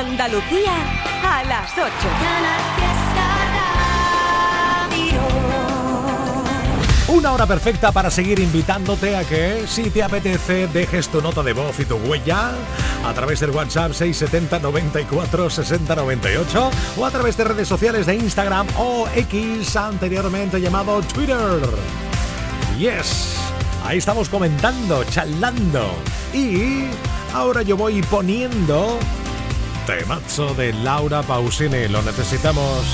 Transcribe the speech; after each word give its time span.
Andalucía 0.00 0.72
a 1.22 1.44
las 1.44 1.72
8. 1.72 1.84
Una 7.08 7.32
hora 7.32 7.44
perfecta 7.44 7.92
para 7.92 8.10
seguir 8.10 8.38
invitándote 8.38 9.14
a 9.14 9.24
que, 9.24 9.64
si 9.66 9.90
te 9.90 10.02
apetece, 10.02 10.68
dejes 10.68 11.10
tu 11.10 11.20
nota 11.20 11.42
de 11.42 11.52
voz 11.52 11.78
y 11.80 11.84
tu 11.84 11.96
huella 11.96 12.52
a 13.04 13.12
través 13.12 13.40
del 13.40 13.50
WhatsApp 13.50 13.92
670 13.92 14.60
94 14.60 15.50
60 15.50 15.94
98 15.94 16.70
o 16.96 17.04
a 17.04 17.10
través 17.10 17.36
de 17.36 17.44
redes 17.44 17.68
sociales 17.68 18.06
de 18.06 18.14
Instagram 18.14 18.68
o 18.78 19.06
X, 19.14 19.76
anteriormente 19.76 20.62
llamado 20.62 21.02
Twitter. 21.02 21.60
Yes, 22.78 23.36
ahí 23.84 23.98
estamos 23.98 24.30
comentando, 24.30 25.04
charlando. 25.04 25.92
Y 26.32 26.86
ahora 27.34 27.60
yo 27.60 27.76
voy 27.76 28.00
poniendo 28.00 28.98
temazo 29.98 30.54
de 30.54 30.72
Laura 30.72 31.22
Pausini. 31.22 31.88
Lo 31.88 32.02
necesitamos. 32.02 32.84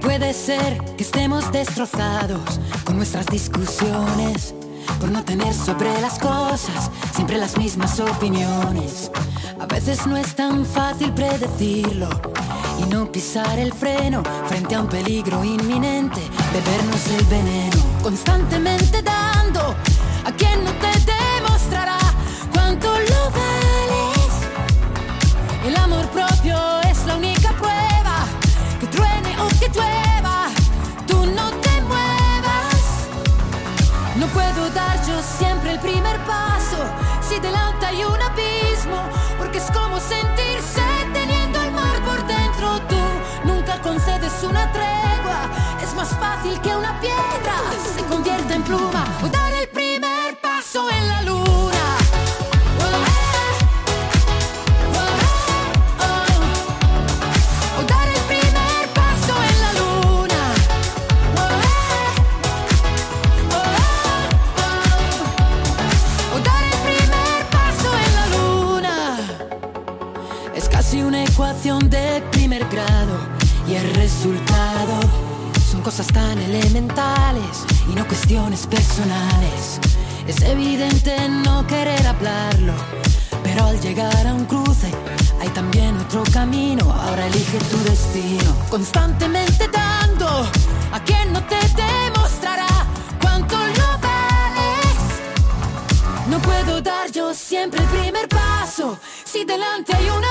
Puede 0.00 0.32
ser 0.32 0.78
que 0.96 1.02
estemos 1.02 1.52
destrozados 1.52 2.58
con 2.84 2.96
nuestras 2.96 3.26
discusiones, 3.26 4.54
por 4.98 5.10
no 5.10 5.22
tener 5.22 5.52
sobre 5.52 6.00
las 6.00 6.18
cosas 6.18 6.90
siempre 7.14 7.36
las 7.36 7.58
mismas 7.58 8.00
opiniones. 8.00 9.10
A 9.60 9.66
veces 9.66 10.06
no 10.06 10.16
es 10.16 10.34
tan 10.34 10.64
fácil 10.64 11.12
predecirlo 11.12 12.08
y 12.78 12.84
no 12.86 13.10
pisar 13.12 13.58
el 13.58 13.72
freno 13.74 14.22
frente 14.48 14.74
a 14.74 14.80
un 14.80 14.88
peligro 14.88 15.44
inminente, 15.44 16.20
bebernos 16.52 17.06
el 17.08 17.24
veneno, 17.26 17.76
constantemente 18.02 19.02
a 19.58 20.32
quien 20.32 20.64
no 20.64 20.70
te 20.72 20.92
demostrará 21.14 21.98
cuánto 22.52 22.88
lo 22.88 23.30
vales. 23.30 24.32
El 25.64 25.76
amor 25.76 26.06
propio 26.10 26.56
es 26.82 27.06
la 27.06 27.16
única 27.16 27.50
prueba 27.52 28.16
que 28.80 28.86
truene 28.88 29.40
o 29.40 29.48
que 29.58 29.68
llueva, 29.68 30.48
tú 31.06 31.24
no 31.26 31.50
te 31.64 31.80
muevas. 31.82 33.08
No 34.16 34.26
puedo 34.26 34.68
dar 34.70 34.96
yo 35.06 35.22
siempre 35.38 35.72
el 35.72 35.80
primer 35.80 36.18
paso 36.26 36.78
si 37.26 37.38
delante 37.40 37.86
hay 37.86 38.04
un 38.04 38.20
abismo, 38.20 39.00
porque 39.38 39.58
es 39.58 39.70
como 39.70 39.98
sentirse 39.98 40.82
teniendo 41.14 41.62
el 41.62 41.72
mar 41.72 41.96
por 42.04 42.26
dentro. 42.26 42.78
Tú 42.90 43.02
nunca 43.44 43.80
concedes 43.80 44.34
una 44.42 44.70
tregua, 44.70 45.48
es 45.82 45.94
más 45.94 46.10
fácil 46.10 46.60
que 46.60 46.76
una 46.76 47.00
piedra 47.00 47.56
se 47.94 48.04
convierta 48.04 48.54
en 48.54 48.62
pluma 48.62 49.04
Es 70.56 70.70
casi 70.70 71.02
una 71.02 71.22
ecuación 71.22 71.90
de 71.90 72.22
primer 72.32 72.66
grado 72.68 73.18
y 73.68 73.74
el 73.74 73.94
resultado 73.94 75.00
son 75.70 75.82
cosas 75.82 76.06
tan 76.06 76.38
elementales 76.38 77.66
y 77.92 77.94
no 77.94 78.06
cuestiones 78.06 78.66
personales. 78.66 79.78
Es 80.26 80.40
evidente 80.40 81.14
no 81.28 81.66
querer 81.66 82.06
hablarlo, 82.06 82.72
pero 83.42 83.66
al 83.66 83.78
llegar 83.82 84.26
a 84.26 84.32
un 84.32 84.46
cruce 84.46 84.90
hay 85.42 85.48
también 85.50 85.94
otro 85.98 86.22
camino. 86.32 86.90
Ahora 86.90 87.26
elige 87.26 87.58
tu 87.70 87.78
destino, 87.84 88.56
constantemente 88.70 89.68
dando 89.68 90.26
a 90.90 91.00
quien 91.04 91.34
no 91.34 91.44
te 91.44 91.58
demostrará 91.76 92.66
cuánto 93.20 93.58
lo 93.58 93.98
vales. 94.00 94.96
No 96.30 96.38
puedo 96.40 96.80
dar 96.80 97.12
yo 97.12 97.34
siempre 97.34 97.82
el 97.82 97.88
primer 97.88 98.26
paso 98.26 98.98
si 99.36 99.44
delante 99.44 99.94
hay 99.94 100.08
un 100.08 100.24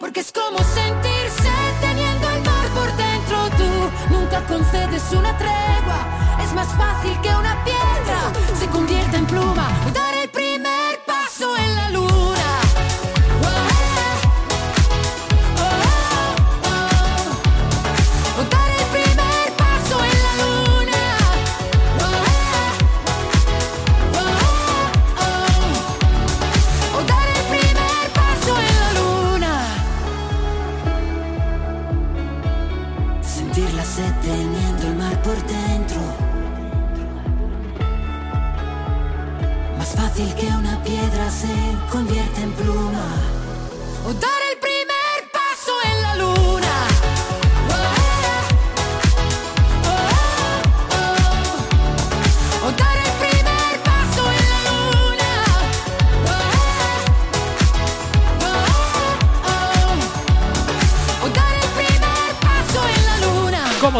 porque 0.00 0.20
es 0.20 0.32
como 0.32 0.58
sentirse 0.58 1.50
teniendo 1.80 2.30
el 2.30 2.42
mar 2.42 2.68
por 2.74 2.96
dentro. 2.96 3.36
Tú 3.56 4.14
nunca 4.14 4.44
concedes 4.46 5.02
una 5.12 5.36
tregua, 5.36 6.38
es 6.42 6.52
más 6.54 6.68
fácil 6.76 7.20
que 7.20 7.28
una 7.28 7.64
piedra 7.64 8.32
se 8.58 8.66
convierta 8.68 9.16
en 9.16 9.26
pluma. 9.26 9.68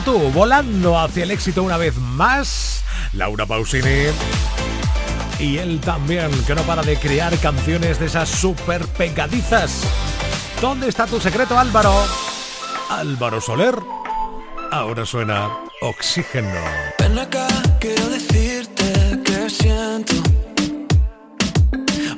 Tú, 0.05 0.31
volando 0.31 0.97
hacia 0.97 1.25
el 1.25 1.33
éxito 1.33 1.65
una 1.65 1.77
vez 1.77 1.97
más, 1.97 2.85
Laura 3.13 3.45
Pausini. 3.47 4.07
Y 5.41 5.59
él 5.59 5.81
también, 5.81 6.31
que 6.47 6.55
no 6.55 6.63
para 6.63 6.83
de 6.83 6.97
crear 6.97 7.37
canciones 7.39 7.99
de 7.99 8.07
esas 8.07 8.29
super 8.29 8.87
pegadizas. 8.87 9.83
¿Dónde 10.61 10.89
está 10.89 11.07
tu 11.07 11.21
secreto, 11.21 11.59
Álvaro? 11.59 11.93
Álvaro 12.91 13.41
Soler. 13.41 13.77
Ahora 14.71 15.05
suena 15.05 15.51
Oxígeno. 15.83 16.61
Ven 17.01 17.19
acá, 17.19 17.49
quiero 17.81 18.09
decirte 18.09 19.21
que 19.25 19.51
siento. 19.51 20.15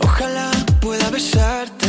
Ojalá 0.00 0.50
pueda 0.82 1.08
besarte 1.08 1.79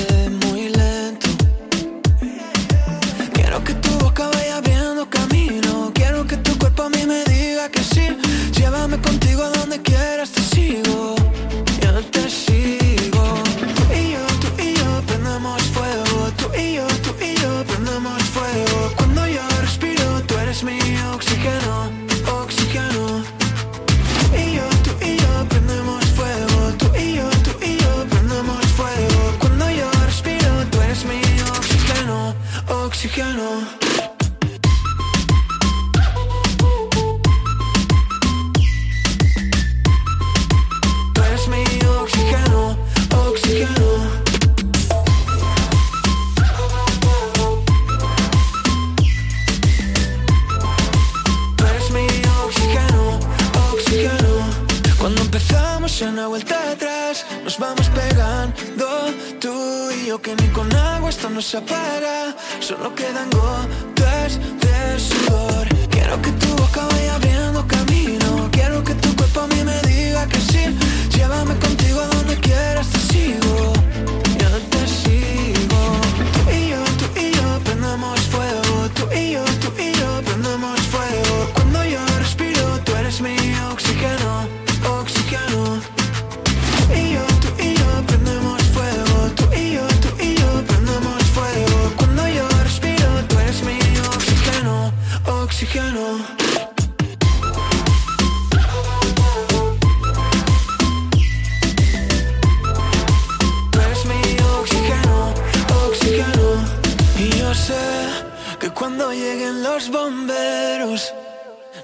lleguen 109.12 109.63
los 109.63 109.89
bomberos, 109.89 111.13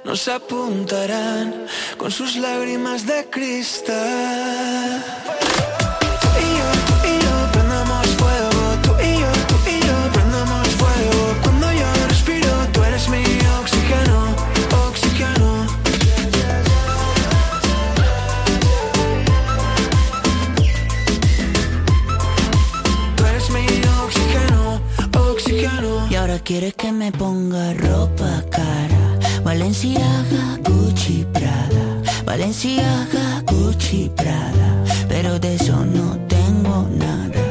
nos 0.04 0.28
apuntarán 0.28 1.68
con 1.98 2.12
sus 2.12 2.36
lágrimas 2.36 3.06
de 3.06 3.30
cristal. 3.30 5.04
Quieres 26.44 26.76
que 26.76 26.92
me 26.92 27.12
ponga 27.12 27.74
ropa 27.74 28.44
cara. 28.50 29.20
Valenciaga, 29.44 30.58
Gucci, 30.64 31.26
Prada. 31.34 32.02
Valenciaga, 32.26 33.42
Gucci, 33.46 34.10
Prada. 34.16 34.84
Pero 35.10 35.40
de 35.40 35.56
eso 35.56 35.86
no 35.86 36.18
tengo 36.28 36.88
nada. 36.98 37.44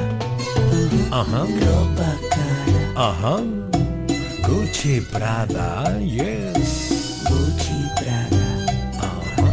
Ajá. 1.10 1.40
Ropa 1.40 2.10
cara. 2.30 3.08
Ajá. 3.10 3.36
Gucci, 4.46 5.00
Prada, 5.12 5.98
yes. 6.00 7.22
Gucci, 7.28 7.78
Prada. 8.00 8.46
Ajá. 8.98 9.50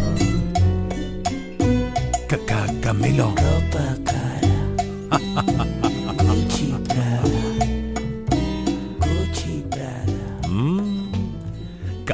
Camilo. 2.82 3.36
Ropa 3.36 3.86
cara 4.06 5.68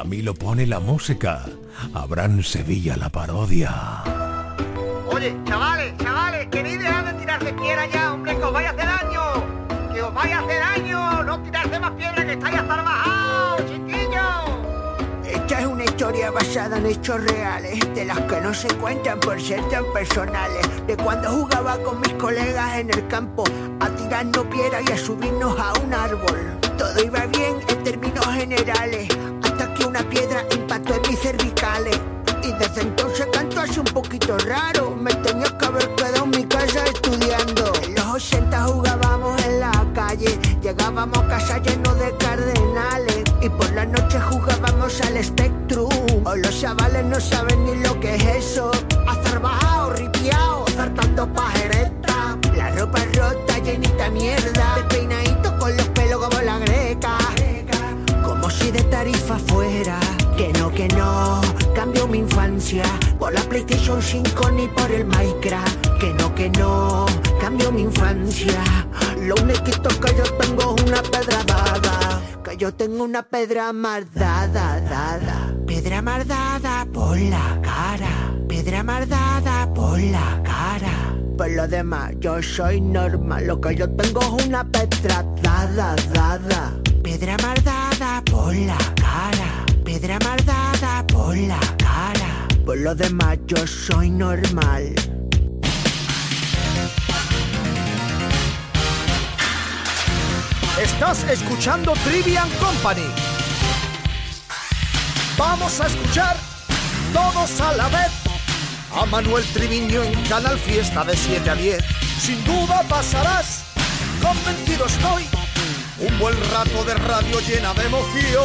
Camilo 0.09 0.33
pone 0.33 0.65
la 0.65 0.79
música. 0.79 1.45
Abraham 1.93 2.41
Sevilla 2.41 2.97
la 2.97 3.09
parodia. 3.09 4.01
Oye, 5.05 5.37
chavales, 5.45 5.95
chavales, 5.99 6.47
que 6.47 6.63
ni 6.63 6.77
dejar 6.77 7.13
de 7.13 7.19
tirarse 7.19 7.53
piedra 7.53 7.85
ya, 7.85 8.13
hombre, 8.13 8.35
que 8.35 8.43
os 8.43 8.51
vaya 8.51 8.69
a 8.69 8.71
hacer 8.71 8.87
daño. 8.87 9.93
Que 9.93 10.01
os 10.01 10.11
vaya 10.11 10.39
a 10.39 10.41
hacer 10.41 10.59
daño. 10.59 11.23
No 11.25 11.39
tirarse 11.43 11.79
más 11.79 11.91
piedra 11.91 12.25
que 12.25 12.33
estáis 12.33 12.55
hasta 12.57 12.75
bajados, 12.75 13.61
chiquillos. 13.69 15.31
Esta 15.31 15.59
es 15.59 15.65
una 15.67 15.83
historia 15.83 16.31
basada 16.31 16.77
en 16.79 16.85
hechos 16.87 17.23
reales, 17.25 17.93
de 17.93 18.05
las 18.05 18.19
que 18.21 18.41
no 18.41 18.51
se 18.51 18.67
cuentan 18.77 19.19
por 19.19 19.39
ser 19.39 19.61
tan 19.69 19.85
personales. 19.93 20.87
De 20.87 20.97
cuando 20.97 21.29
jugaba 21.29 21.77
con 21.83 22.01
mis 22.01 22.13
colegas 22.15 22.77
en 22.77 22.89
el 22.89 23.07
campo, 23.09 23.43
a 23.79 23.87
tirarnos 23.89 24.47
piedra 24.47 24.81
y 24.81 24.91
a 24.91 24.97
subirnos 24.97 25.55
a 25.59 25.71
un 25.79 25.93
árbol. 25.93 26.57
Todo 26.79 27.03
iba 27.03 27.27
bien 27.27 27.57
en 27.67 27.83
términos 27.83 28.25
generales 28.25 29.07
que 29.67 29.85
una 29.85 30.01
piedra 30.03 30.45
impactó 30.55 30.95
en 30.95 31.01
mis 31.09 31.19
cervicales. 31.19 31.99
Y 32.43 32.51
desde 32.53 32.81
entonces 32.81 33.27
canto 33.33 33.59
así 33.59 33.79
un 33.79 33.85
poquito 33.85 34.37
raro. 34.39 34.95
Me 34.95 35.13
tenía 35.15 35.57
que 35.57 35.65
haber 35.65 35.95
quedado 35.95 36.23
en 36.23 36.29
mi 36.29 36.45
casa 36.45 36.83
estudiando. 36.85 37.73
En 37.83 37.95
los 37.95 38.05
80 38.05 38.63
jugábamos 38.63 39.45
en 39.45 39.59
la 39.59 39.85
calle. 39.93 40.39
Llegábamos 40.61 41.17
a 41.17 41.27
casa 41.27 41.57
llenos 41.57 41.99
de 41.99 42.15
cardenales. 42.17 43.23
Y 43.41 43.49
por 43.49 43.71
la 43.73 43.85
noche 43.85 44.19
jugábamos 44.31 45.01
al 45.01 45.23
Spectrum. 45.23 45.89
Hoy 46.25 46.41
los 46.41 46.61
chavales 46.61 47.05
no 47.05 47.19
saben 47.19 47.65
ni 47.65 47.75
lo 47.83 47.99
que 47.99 48.15
es 48.15 48.23
eso. 48.23 48.71
Azarbajado, 49.07 49.93
ripiao, 49.93 50.65
zartando 50.69 51.27
pajereta. 51.33 52.37
La 52.55 52.69
ropa 52.71 52.99
rota, 53.13 53.57
llenita 53.59 54.09
mierda. 54.09 54.68
PlayStation 63.59 64.01
5 64.01 64.51
ni 64.51 64.67
por 64.69 64.89
el 64.89 65.05
Minecraft. 65.05 65.99
Que 65.99 66.13
no, 66.13 66.33
que 66.33 66.49
no, 66.49 67.05
cambio 67.41 67.71
mi 67.71 67.81
infancia. 67.81 68.63
Lo 69.19 69.35
único 69.35 69.63
que 69.63 70.15
yo 70.15 70.23
tengo 70.37 70.75
es 70.77 70.83
una 70.83 71.01
pedra 71.01 71.43
dada. 71.45 72.21
Que 72.43 72.55
yo 72.55 72.73
tengo 72.73 73.03
una 73.03 73.23
pedra 73.23 73.73
mardada, 73.73 74.79
dada. 74.79 75.53
Pedra 75.67 76.01
mardada 76.01 76.87
por 76.93 77.19
la 77.19 77.59
cara. 77.61 78.33
Pedra 78.47 78.81
mardada 78.81 79.73
por 79.73 79.99
la 79.99 80.41
cara. 80.43 81.17
Por 81.37 81.51
lo 81.51 81.67
demás, 81.67 82.13
yo 82.19 82.41
soy 82.41 82.79
normal. 82.79 83.45
Lo 83.45 83.59
que 83.59 83.75
yo 83.75 83.89
tengo 83.89 84.21
es 84.21 84.45
una 84.45 84.63
pedra 84.63 85.25
dada, 85.41 85.95
dada. 86.13 86.79
Pedra 87.03 87.35
mardada 87.41 88.23
por 88.23 88.55
la 88.55 88.77
cara. 88.95 89.65
Pedra 89.83 90.17
mardada 90.23 91.05
por 91.07 91.35
la 91.35 91.59
cara. 91.77 92.28
Lo 92.75 92.93
demás 92.93 93.37
yo 93.47 93.65
soy 93.65 94.09
normal. 94.09 94.93
Estás 100.81 101.23
escuchando 101.23 101.93
Trivian 102.05 102.49
Company. 102.51 103.07
Vamos 105.37 105.81
a 105.81 105.87
escuchar 105.87 106.37
todos 107.11 107.59
a 107.59 107.73
la 107.73 107.89
vez 107.89 108.11
a 108.95 109.05
Manuel 109.05 109.43
Triviño 109.53 110.03
en 110.03 110.13
Canal 110.27 110.57
Fiesta 110.59 111.03
de 111.03 111.17
7 111.17 111.49
a 111.49 111.55
10. 111.55 111.83
Sin 112.21 112.43
duda 112.45 112.83
pasarás, 112.87 113.63
convencido 114.21 114.85
estoy 114.85 115.25
un 115.99 116.19
buen 116.19 116.35
rato 116.51 116.83
de 116.85 116.93
radio 116.93 117.39
llena 117.41 117.73
de 117.73 117.85
emoción. 117.85 118.43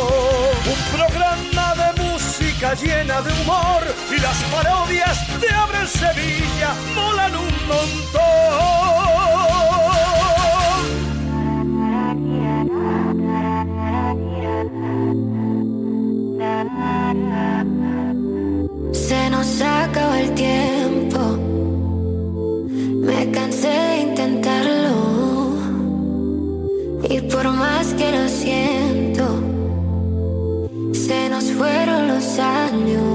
Un 0.66 0.99
programa 0.99 1.75
de 1.75 2.04
llena 2.73 3.21
de 3.21 3.30
humor. 3.42 3.83
Y 4.11 4.18
las 4.21 4.42
parodias 4.44 5.40
de 5.40 5.49
Abre 5.50 5.87
Sevilla 5.87 6.73
molan 6.94 7.37
un 7.37 7.54
montón. 7.68 8.25
Se 18.92 19.30
nos 19.30 19.61
acaba 19.61 20.21
el 20.21 20.35
tiempo. 20.35 21.18
Me 23.06 23.30
cansé 23.30 23.68
de 23.68 23.97
intentarlo. 23.99 24.94
Y 27.09 27.21
por 27.21 27.47
más 27.52 27.92
que 27.94 28.11
lo 28.11 28.28
siento, 28.28 28.84
se 31.07 31.29
nos 31.29 31.53
fueron 31.53 32.09
los 32.09 32.39
años. 32.39 33.13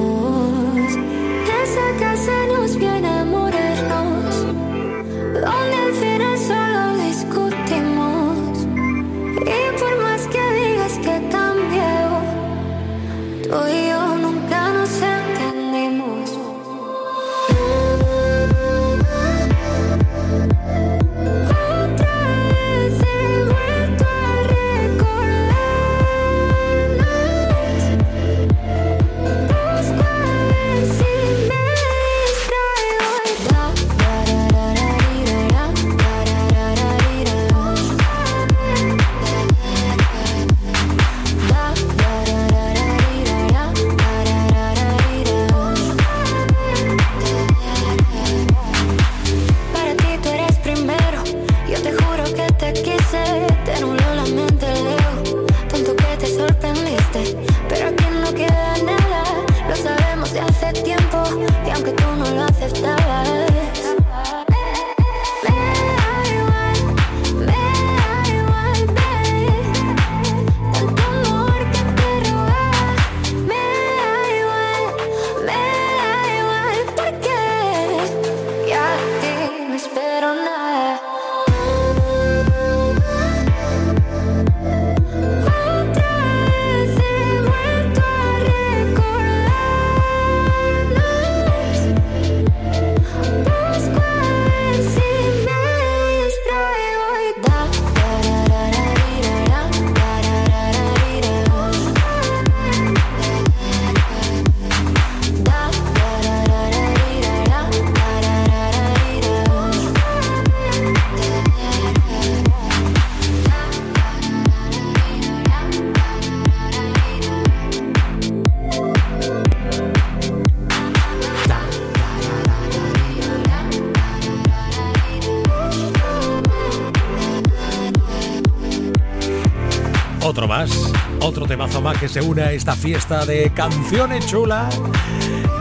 Otro 130.39 130.48
más, 130.48 130.72
otro 131.19 131.46
temazo 131.46 131.81
más 131.81 131.98
que 131.98 132.08
se 132.08 132.22
une 132.22 132.41
a 132.41 132.53
esta 132.53 132.74
fiesta 132.74 133.25
de 133.25 133.51
canciones 133.53 134.25
chulas 134.25 134.79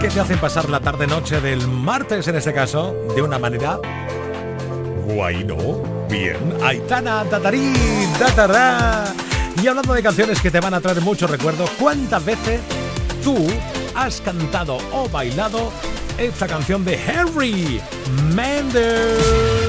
que 0.01 0.07
te 0.07 0.21
hacen 0.21 0.39
pasar 0.39 0.71
la 0.71 0.79
tarde-noche 0.79 1.41
del 1.41 1.67
martes, 1.67 2.29
en 2.29 2.37
este 2.37 2.53
caso, 2.55 2.95
de 3.17 3.21
una 3.21 3.41
manera 3.41 3.81
guay, 5.05 5.43
¿no? 5.43 5.83
Bien, 6.09 6.37
Aitana, 6.63 7.25
Tatarí, 7.25 7.73
Tatará. 8.21 9.13
Y 9.61 9.67
hablando 9.67 9.95
de 9.95 10.01
canciones 10.01 10.41
que 10.41 10.53
te 10.53 10.61
van 10.61 10.75
a 10.75 10.81
traer 10.81 11.01
muchos 11.01 11.29
recuerdos, 11.29 11.69
¿cuántas 11.71 12.25
veces 12.25 12.61
tú 13.25 13.49
has 13.97 14.21
cantado 14.21 14.79
o 14.93 15.09
bailado 15.09 15.73
esta 16.19 16.47
canción 16.47 16.85
de 16.85 16.95
Henry 16.95 17.81
Mendes? 18.33 19.68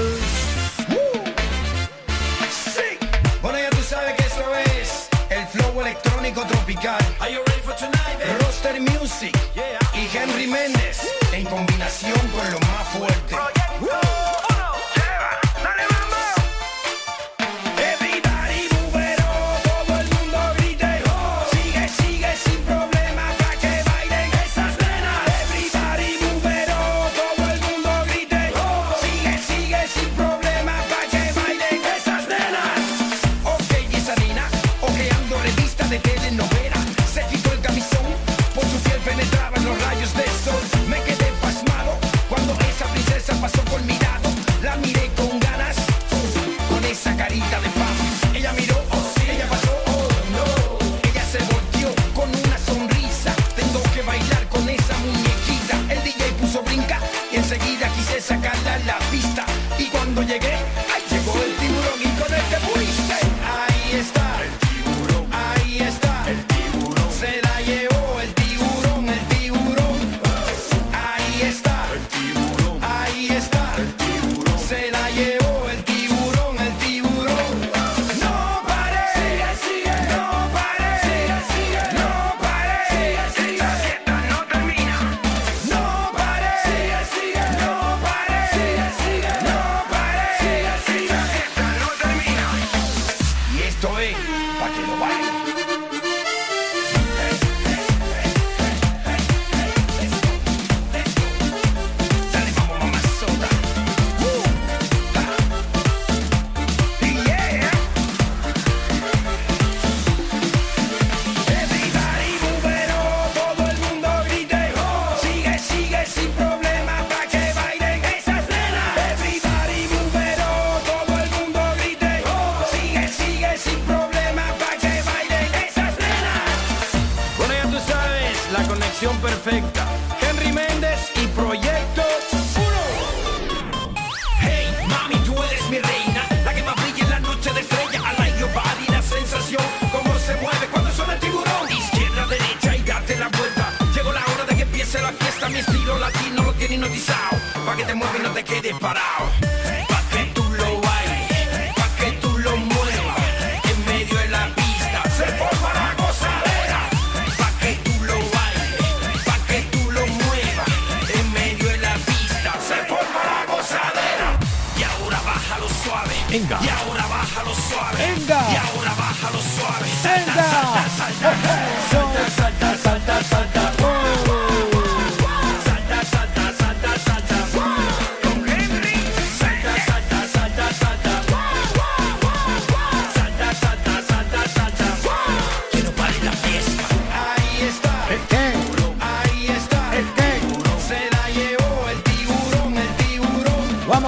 Tropical. 6.76 7.22
Are 7.22 7.30
you 7.30 7.44
ready 7.48 7.62
for 7.62 7.74
tonight, 7.76 8.18
baby? 8.20 8.44
Roster 8.44 8.80
Music 8.80 9.36
yeah. 9.56 9.80
y 9.94 10.08
Henry 10.16 10.48
Méndez 10.48 11.08
en 11.34 11.46
combinación 11.46 12.20
con 12.30 12.52
lo 12.52 12.60
más 12.60 12.88
fuerte. 12.90 13.36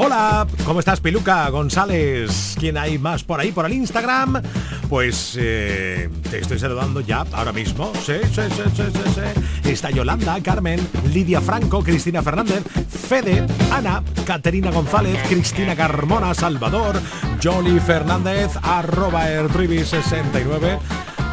Hola, 0.00 0.46
¿cómo 0.64 0.78
estás, 0.78 1.00
Piluca 1.00 1.48
González? 1.50 2.54
¿Quién 2.56 2.78
hay 2.78 2.98
más 2.98 3.24
por 3.24 3.40
ahí, 3.40 3.50
por 3.50 3.66
el 3.66 3.72
Instagram? 3.72 4.40
Pues 4.88 5.36
eh, 5.36 6.08
te 6.30 6.38
estoy 6.38 6.60
saludando 6.60 7.00
ya, 7.00 7.24
ahora 7.32 7.52
mismo. 7.52 7.92
Sí, 8.06 8.12
sí, 8.32 8.42
sí, 8.48 8.62
sí, 8.76 8.82
sí, 8.94 9.68
Está 9.68 9.90
Yolanda, 9.90 10.40
Carmen, 10.40 10.78
Lidia 11.12 11.40
Franco, 11.40 11.82
Cristina 11.82 12.22
Fernández, 12.22 12.62
Fede, 13.08 13.44
Ana, 13.72 14.04
Caterina 14.24 14.70
González, 14.70 15.18
Cristina 15.28 15.74
Carmona, 15.74 16.32
Salvador, 16.32 17.00
Jolly 17.42 17.80
Fernández, 17.80 18.52
arroba 18.62 19.26
69 19.26 20.78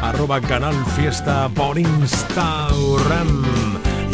arroba 0.02 0.40
Canal 0.40 0.74
Fiesta 0.96 1.48
por 1.54 1.78
Instagram 1.78 3.55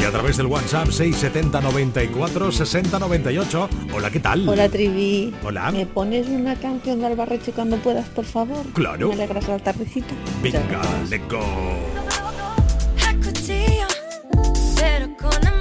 y 0.03 0.05
a 0.05 0.11
través 0.11 0.37
del 0.37 0.47
WhatsApp 0.47 0.89
670 0.89 1.61
94 1.61 2.51
60 2.51 2.99
98. 2.99 3.69
Hola, 3.95 4.11
¿qué 4.11 4.19
tal? 4.19 4.49
Hola, 4.49 4.69
Trivi. 4.69 5.33
Hola. 5.45 5.71
¿Me 5.71 5.87
pones 5.87 6.27
una 6.27 6.57
canción 6.57 6.99
de 6.99 7.07
Albarreche 7.07 7.53
cuando 7.53 7.77
puedas, 7.77 8.09
por 8.09 8.25
favor? 8.25 8.67
Claro. 8.73 9.09
Me 9.09 9.15
alegras 9.15 9.47
la 9.47 9.59
tardecita. 9.61 10.13
Venga, 10.43 10.83
let's 11.09 11.29
go. 11.29 11.41
pero 14.77 15.17
con 15.17 15.52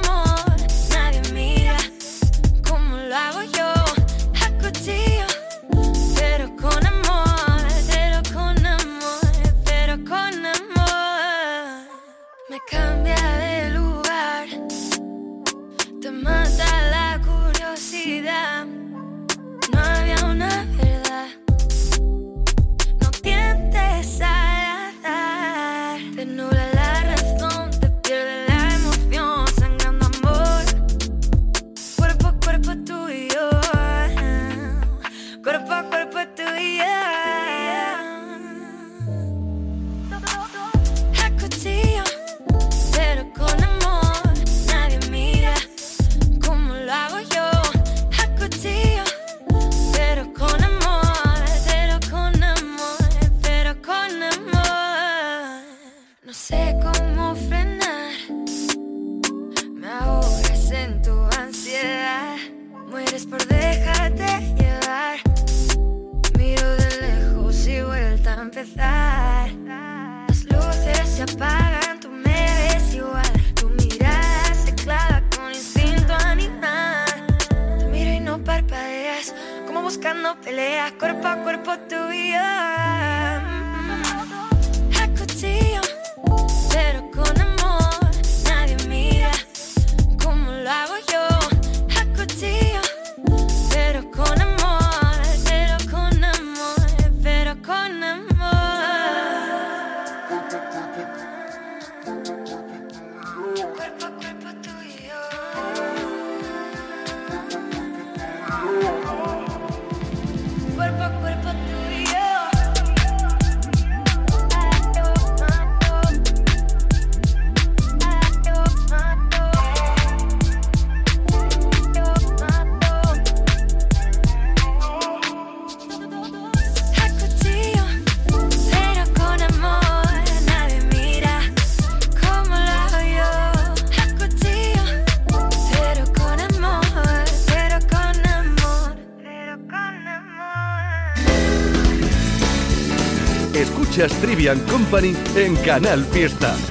En 144.94 145.56
Canal 145.64 146.04
Fiesta. 146.04 146.71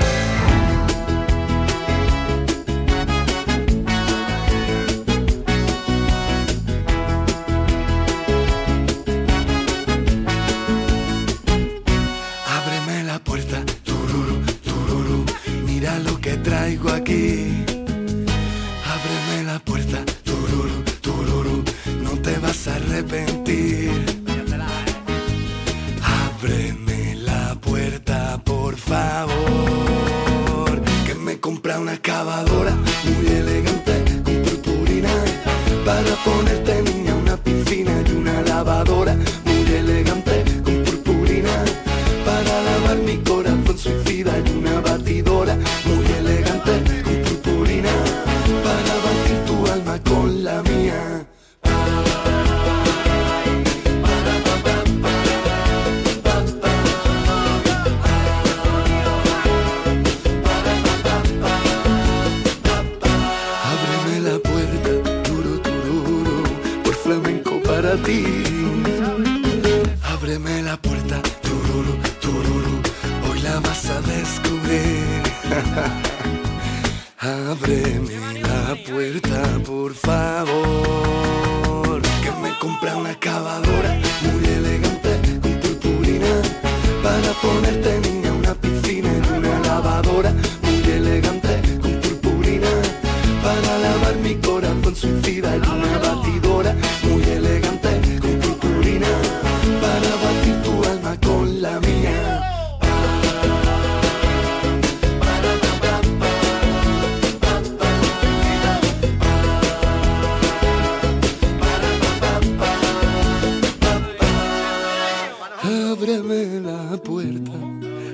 Ábreme 116.11 116.61
la 116.61 116.97
puerta, 116.97 117.53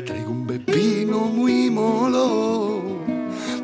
traigo 0.04 0.30
un 0.30 0.46
pepino 0.46 1.20
muy 1.20 1.70
molo, 1.70 2.82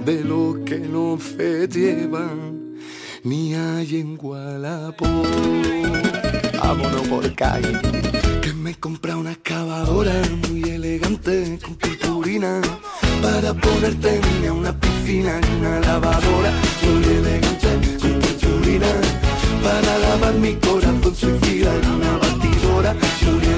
de 0.06 0.24
lo 0.24 0.56
que 0.64 0.78
no 0.78 1.18
se 1.20 1.68
llevan 1.68 2.78
ni 3.24 3.54
hay 3.54 4.00
en 4.00 4.16
Gualapó. 4.16 5.04
Vámonos 6.58 7.08
por 7.08 7.34
calle, 7.34 7.78
que 8.40 8.54
me 8.54 8.74
compra 8.76 9.18
una 9.18 9.32
excavadora 9.32 10.14
muy 10.48 10.62
elegante 10.62 11.58
con 11.62 11.74
purpurina 11.74 12.62
para 13.20 13.52
ponerte 13.52 14.18
niña 14.18 14.54
una 14.54 14.72
piscina 14.80 15.38
y 15.42 15.60
una 15.60 15.78
lavadora 15.80 16.52
muy 16.82 17.04
elegante 17.04 17.68
con 18.00 18.18
purpurina 18.18 18.92
para 19.62 19.98
lavar 19.98 20.34
mi 20.36 20.54
corazón 20.54 21.14
suicida 21.14 21.70
y 21.82 21.86
una 21.86 22.16
batidora 22.16 22.96
muy 23.26 23.51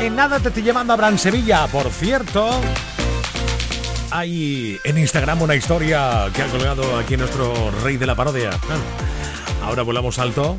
en 0.00 0.16
nada 0.16 0.38
te 0.38 0.48
estoy 0.48 0.62
llevando 0.62 0.92
a 0.92 0.96
Bran 0.96 1.18
Sevilla, 1.18 1.66
por 1.66 1.90
cierto. 1.90 2.60
Hay 4.10 4.78
en 4.84 4.98
Instagram 4.98 5.42
una 5.42 5.54
historia 5.56 6.30
que 6.34 6.42
ha 6.42 6.46
colgado 6.46 6.98
aquí 6.98 7.16
nuestro 7.16 7.70
rey 7.82 7.96
de 7.96 8.06
la 8.06 8.14
parodia. 8.14 8.50
Ahora 9.64 9.82
volamos 9.82 10.18
alto 10.18 10.58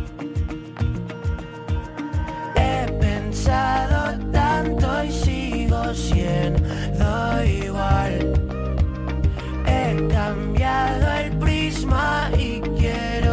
pensado 3.43 4.19
tanto 4.31 5.03
y 5.03 5.11
sigo 5.11 5.93
siendo 5.95 7.43
igual. 7.43 8.33
He 9.65 10.07
cambiado 10.13 11.11
el 11.13 11.31
prisma 11.39 12.29
y 12.37 12.61
quiero 12.77 13.30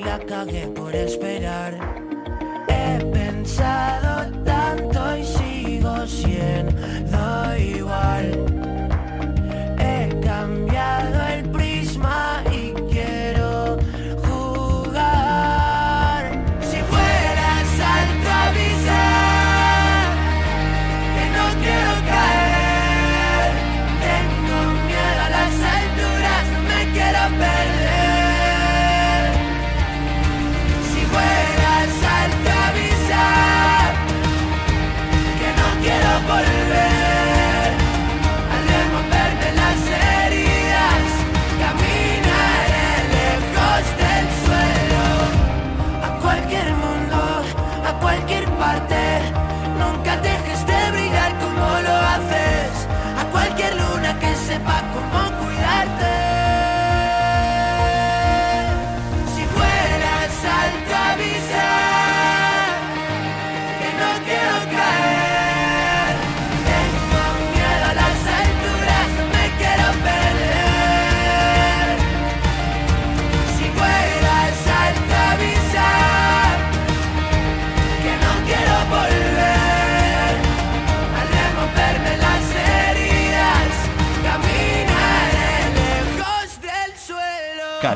la 0.00 0.18
cagué 0.18 0.66
por 0.68 0.94
esperar. 0.94 2.09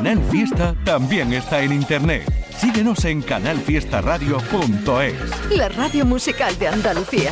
Canal 0.05 0.23
Fiesta 0.31 0.77
también 0.85 1.33
está 1.33 1.63
en 1.63 1.73
internet. 1.73 2.31
Síguenos 2.59 3.07
en 3.07 3.23
canalfiestaradio.es. 3.23 5.57
La 5.57 5.71
radio 5.71 6.05
musical 6.05 6.59
de 6.59 6.69
Andalucía. 6.69 7.31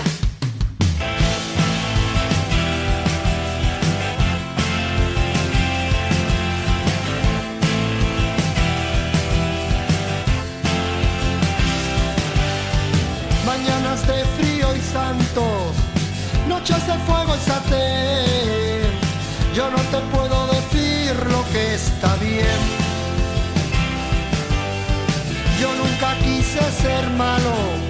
quise 26.52 26.70
ser 26.70 27.08
malo. 27.16 27.81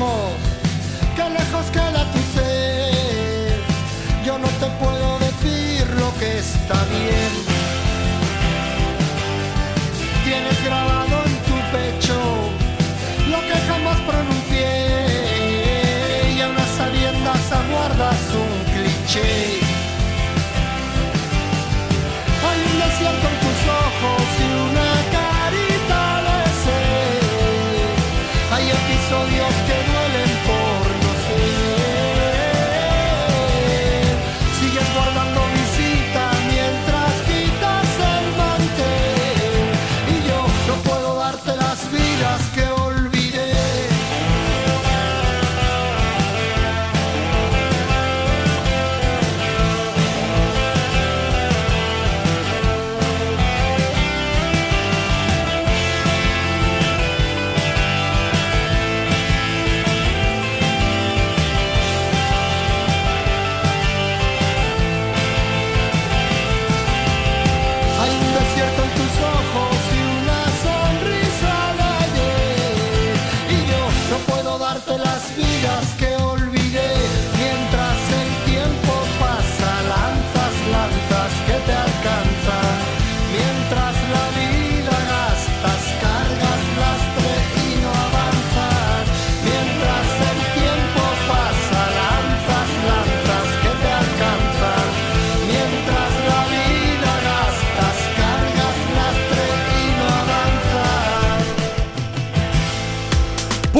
mismos, 0.00 0.32
qué 1.16 1.28
lejos 1.30 1.66
queda 1.72 2.04
tu 2.12 2.18
ser. 2.34 3.60
Yo 4.24 4.38
no 4.38 4.48
te 4.48 4.66
puedo 4.82 5.18
decir 5.18 5.86
lo 5.98 6.12
que 6.18 6.38
está 6.38 6.84
bien. 6.86 7.32
Tienes 10.24 10.64
grabado 10.64 11.22
en 11.26 11.36
tu 11.48 11.56
pecho 11.74 12.18
lo 13.30 13.40
que 13.40 13.56
jamás 13.68 13.98
pronuncié 14.00 14.72
y 16.36 16.40
a 16.40 16.48
unas 16.48 16.68
sabiendas 16.68 17.52
aguardas 17.52 18.20
un 18.34 18.52
cliché. 18.72 19.69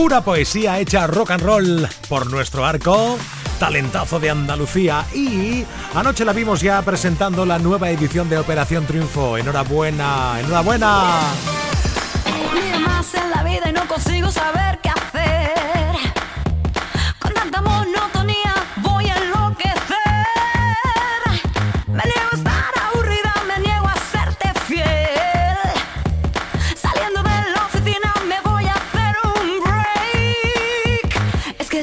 Pura 0.01 0.23
poesía 0.23 0.79
hecha 0.79 1.07
rock 1.07 1.33
and 1.33 1.43
roll 1.43 1.89
por 2.09 2.31
nuestro 2.31 2.65
arco 2.65 3.19
talentazo 3.59 4.19
de 4.19 4.31
Andalucía. 4.31 5.05
Y 5.15 5.63
anoche 5.95 6.25
la 6.25 6.33
vimos 6.33 6.63
ya 6.63 6.81
presentando 6.81 7.45
la 7.45 7.59
nueva 7.59 7.91
edición 7.91 8.31
de 8.31 8.39
Operación 8.39 8.87
Triunfo. 8.87 9.37
Enhorabuena, 9.37 10.41
enhorabuena. 10.41 11.35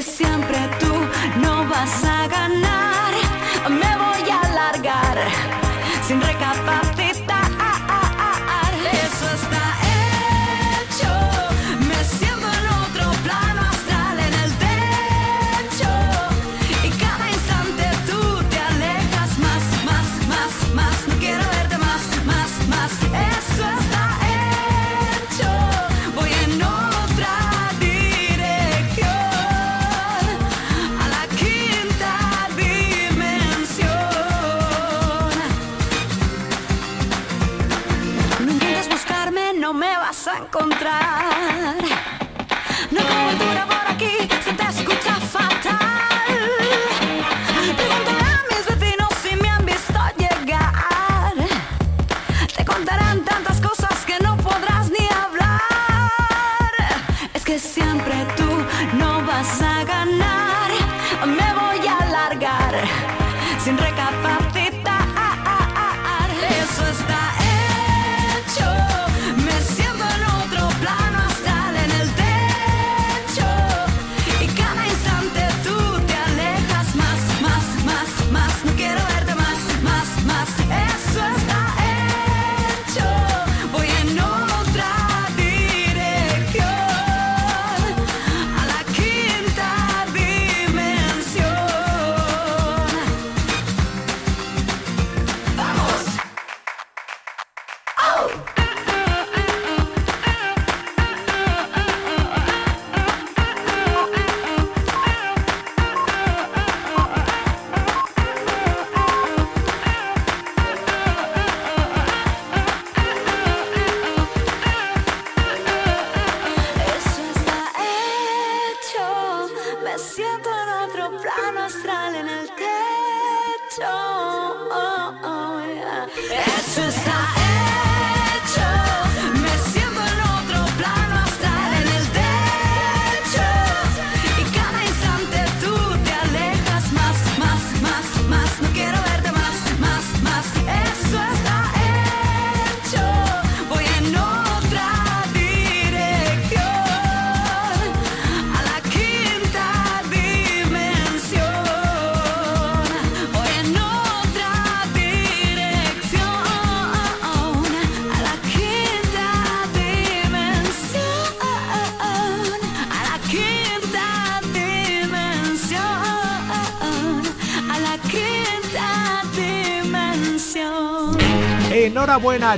Siempre 0.02 0.58
tú 0.78 0.92
no 1.40 1.66
vas 1.68 2.04
a 2.04 2.28
ganar. 2.28 2.67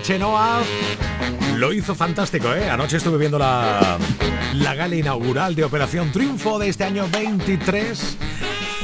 Chenoa. 0.01 0.61
Lo 1.57 1.73
hizo 1.73 1.95
fantástico, 1.95 2.53
¿eh? 2.55 2.71
Anoche 2.71 2.97
estuve 2.99 3.19
viendo 3.19 3.39
la, 3.39 3.99
la 4.55 4.75
gala 4.75 4.95
inaugural 4.95 5.55
de 5.55 5.65
Operación 5.65 6.13
Triunfo 6.13 6.59
de 6.59 6.69
este 6.69 6.85
año 6.85 7.07
23. 7.11 8.17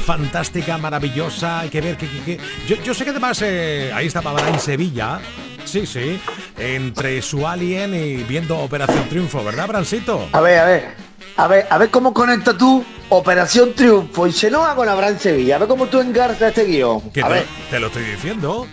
Fantástica, 0.05 0.77
maravillosa. 0.77 1.61
Hay 1.61 1.69
que 1.69 1.81
ver 1.81 1.97
que... 1.97 2.07
que- 2.09 2.21
que- 2.37 2.39
Yo, 2.67 2.75
yo 2.83 2.93
sé 2.93 3.03
que 3.03 3.11
además 3.11 3.41
eh, 3.43 3.91
ahí 3.93 4.07
estaba 4.07 4.31
ahora 4.31 4.49
en 4.49 4.59
Sevilla. 4.59 5.19
Sí, 5.65 5.85
sí. 5.85 6.19
Entre 6.57 7.21
su 7.21 7.45
alien 7.47 7.93
y 7.93 8.23
viendo 8.23 8.57
Operación 8.59 9.07
Triunfo, 9.09 9.43
¿verdad, 9.43 9.67
Brancito? 9.67 10.29
A 10.31 10.41
ver, 10.41 10.59
a 10.59 10.65
ver. 10.65 11.07
A 11.35 11.47
ver, 11.47 11.67
a 11.69 11.77
ver 11.77 11.89
cómo 11.89 12.13
conecta 12.13 12.57
tú 12.57 12.83
Operación 13.09 13.73
Triunfo 13.75 14.25
y 14.27 14.31
Xenoa 14.31 14.75
con 14.75 14.87
Abraham 14.89 15.17
Sevilla. 15.19 15.57
A 15.57 15.59
ver 15.59 15.67
cómo 15.67 15.87
tú 15.87 15.99
engarzas 15.99 16.49
este 16.49 16.63
guion. 16.65 17.11
Que 17.11 17.21
A 17.21 17.27
te, 17.27 17.33
ver. 17.33 17.45
te 17.69 17.79
lo 17.79 17.87
estoy 17.87 18.03
diciendo. 18.03 18.65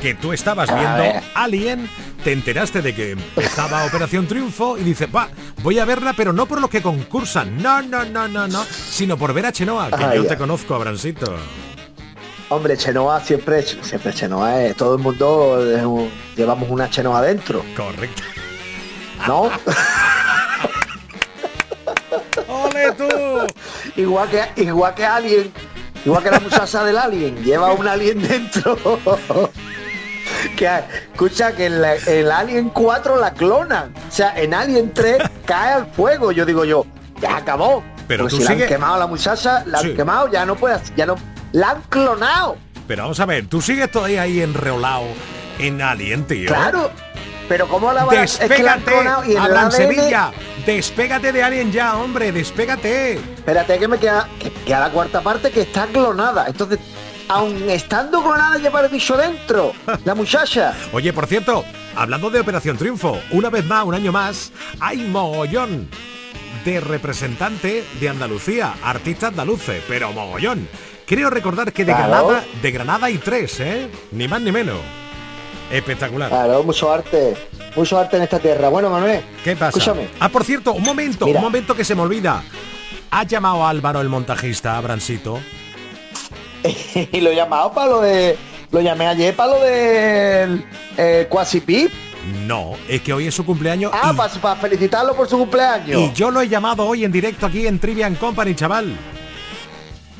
Que 0.00 0.14
tú 0.14 0.32
estabas 0.32 0.68
viendo. 0.72 1.20
Alien, 1.34 1.88
te 2.22 2.32
enteraste 2.32 2.82
de 2.82 2.94
que 2.94 3.10
empezaba 3.12 3.84
Operación 3.88 4.26
Triunfo 4.28 4.78
y 4.78 4.82
dices, 4.84 5.08
va, 5.14 5.28
voy 5.62 5.78
a 5.80 5.84
verla, 5.84 6.12
pero 6.16 6.32
no 6.32 6.46
por 6.46 6.60
lo 6.60 6.68
que 6.70 6.80
concursan, 6.82 7.60
no, 7.60 7.82
no, 7.82 8.04
no, 8.04 8.28
no, 8.28 8.46
no, 8.46 8.64
sino 8.64 9.16
por 9.18 9.32
ver 9.32 9.46
a 9.46 9.52
Chenoa, 9.52 9.88
que 9.90 10.04
Ah, 10.04 10.14
yo 10.14 10.22
ya. 10.22 10.28
te 10.30 10.36
conozco, 10.36 10.74
Abrancito. 10.76 11.34
Hombre, 12.50 12.76
Chenoa 12.76 13.20
siempre, 13.20 13.62
siempre 13.62 14.14
Chenoa 14.14 14.62
es. 14.62 14.76
Todo 14.76 14.94
el 14.94 15.02
mundo 15.02 15.60
es 15.70 15.82
un- 15.84 16.10
llevamos 16.36 16.70
una 16.70 16.88
Chenoa 16.88 17.18
adentro. 17.18 17.64
Correcto. 17.76 18.22
¿No? 19.26 19.50
¡Ole 22.48 22.92
tú! 22.92 23.08
igual 24.00 24.28
que 24.30 24.62
igual 24.62 24.94
que 24.94 25.04
Alien, 25.04 25.52
igual 26.04 26.22
que 26.22 26.30
la 26.30 26.40
muchacha 26.40 26.84
del 26.84 26.96
Alien, 26.96 27.42
lleva 27.44 27.72
un 27.72 27.86
alien 27.86 28.22
dentro. 28.26 28.78
que 30.56 30.68
escucha 31.12 31.52
que 31.52 31.66
en 31.66 31.80
la- 31.82 31.94
el 31.94 32.30
Alien 32.30 32.70
4 32.70 33.16
la 33.18 33.32
clonan. 33.32 33.92
O 34.08 34.12
sea, 34.12 34.34
en 34.36 34.54
Alien 34.54 34.92
3 34.92 35.18
cae 35.46 35.72
al 35.74 35.86
fuego. 35.86 36.32
Yo 36.32 36.44
digo 36.46 36.64
yo, 36.64 36.86
ya 37.20 37.36
acabó. 37.36 37.82
Pero 38.06 38.24
Pues 38.24 38.34
tú 38.34 38.40
si 38.40 38.44
la 38.44 38.50
han 38.62 38.68
quemado 38.68 38.94
a 38.94 38.98
la 38.98 39.06
muchacha, 39.06 39.62
la 39.66 39.78
Sí. 39.80 39.90
han 39.90 39.96
quemado, 39.96 40.28
ya 40.32 40.46
no 40.46 40.56
puede, 40.56 40.78
ya 40.96 41.04
no. 41.06 41.16
La 41.52 41.70
han 41.70 41.82
clonado. 41.88 42.56
Pero 42.86 43.02
vamos 43.02 43.20
a 43.20 43.26
ver, 43.26 43.46
tú 43.46 43.60
sigues 43.60 43.90
todavía 43.90 44.22
ahí 44.22 44.40
enreolado 44.40 45.04
en 45.58 45.82
Alien, 45.82 46.26
tío. 46.26 46.48
Claro. 46.48 46.90
Pero 47.48 47.66
cómo 47.68 47.92
la 47.92 48.04
van 48.04 48.16
a- 48.18 48.24
es 48.24 48.38
que 48.38 48.62
la 48.62 48.74
han 48.74 48.80
clonado 48.82 49.24
y 49.24 49.32
en 49.36 49.42
el 49.42 49.56
ADN 49.56 49.70
Sevilla. 49.72 50.30
Despégate 50.66 51.32
de 51.32 51.42
Alien 51.42 51.72
ya, 51.72 51.96
hombre, 51.96 52.30
despégate. 52.30 53.14
Espérate 53.14 53.78
que 53.78 53.88
me 53.88 53.98
queda, 53.98 54.28
que 54.38 54.50
queda 54.50 54.80
la 54.80 54.90
cuarta 54.90 55.22
parte 55.22 55.50
que 55.50 55.62
está 55.62 55.86
clonada. 55.86 56.46
Entonces, 56.46 56.78
aun 57.28 57.68
estando 57.70 58.22
clonada 58.22 58.58
lleva 58.58 58.80
el 58.80 58.88
bicho 58.88 59.16
dentro, 59.16 59.72
la 60.04 60.14
muchacha. 60.14 60.74
Oye, 60.92 61.12
por 61.12 61.26
cierto, 61.26 61.64
hablando 61.96 62.30
de 62.30 62.40
Operación 62.40 62.76
Triunfo, 62.76 63.18
una 63.30 63.50
vez 63.50 63.64
más, 63.66 63.84
un 63.84 63.94
año 63.94 64.12
más, 64.12 64.52
hay 64.80 64.98
mogollón 64.98 65.88
de 66.64 66.80
representante 66.80 67.84
de 68.00 68.08
Andalucía, 68.08 68.74
artista 68.82 69.28
andaluce, 69.28 69.82
pero 69.88 70.12
mogollón. 70.12 70.68
Creo 71.06 71.30
recordar 71.30 71.72
que 71.72 71.84
de 71.84 71.92
Claro. 71.94 72.08
Granada, 72.28 72.44
de 72.60 72.70
Granada 72.70 73.06
hay 73.06 73.16
tres, 73.18 73.60
¿eh? 73.60 73.88
Ni 74.12 74.28
más 74.28 74.42
ni 74.42 74.52
menos. 74.52 74.78
Espectacular. 75.70 76.28
Claro, 76.30 76.62
mucho 76.62 76.90
arte, 76.92 77.34
mucho 77.76 77.98
arte 77.98 78.16
en 78.16 78.22
esta 78.24 78.38
tierra. 78.38 78.68
Bueno, 78.68 78.90
Manuel, 78.90 79.22
¿Qué 79.44 79.54
pasa? 79.54 79.68
escúchame. 79.78 80.08
Ah, 80.20 80.28
por 80.28 80.44
cierto, 80.44 80.72
un 80.72 80.82
momento, 80.82 81.26
Mira. 81.26 81.38
un 81.38 81.44
momento 81.44 81.74
que 81.74 81.84
se 81.84 81.94
me 81.94 82.02
olvida. 82.02 82.42
¿Ha 83.10 83.22
llamado 83.24 83.64
a 83.64 83.70
Álvaro 83.70 84.00
el 84.02 84.08
montajista, 84.10 84.76
Abrancito? 84.76 85.40
y 87.12 87.20
lo 87.20 87.30
he 87.30 87.36
llamado 87.36 87.72
para 87.72 87.90
lo 87.90 88.00
de. 88.00 88.36
Lo 88.70 88.80
llamé 88.82 89.06
ayer 89.06 89.34
para 89.34 89.52
lo 89.52 89.60
del 89.60 90.64
eh, 90.98 91.26
Quasi 91.30 91.60
Pip. 91.60 91.90
No, 92.46 92.72
es 92.86 93.00
que 93.00 93.14
hoy 93.14 93.26
es 93.26 93.34
su 93.34 93.44
cumpleaños 93.44 93.90
Ah, 93.94 94.12
para, 94.14 94.56
felicitarlo 94.56 95.14
por 95.16 95.26
su 95.28 95.38
cumpleaños. 95.38 95.98
y 95.98 96.12
yo 96.12 96.30
lo 96.30 96.42
he 96.42 96.48
llamado 96.48 96.84
hoy 96.84 97.04
en 97.04 97.10
directo 97.12 97.46
aquí 97.46 97.66
en 97.66 97.78
Trivian 97.78 98.16
Company, 98.16 98.54
chaval. 98.54 98.94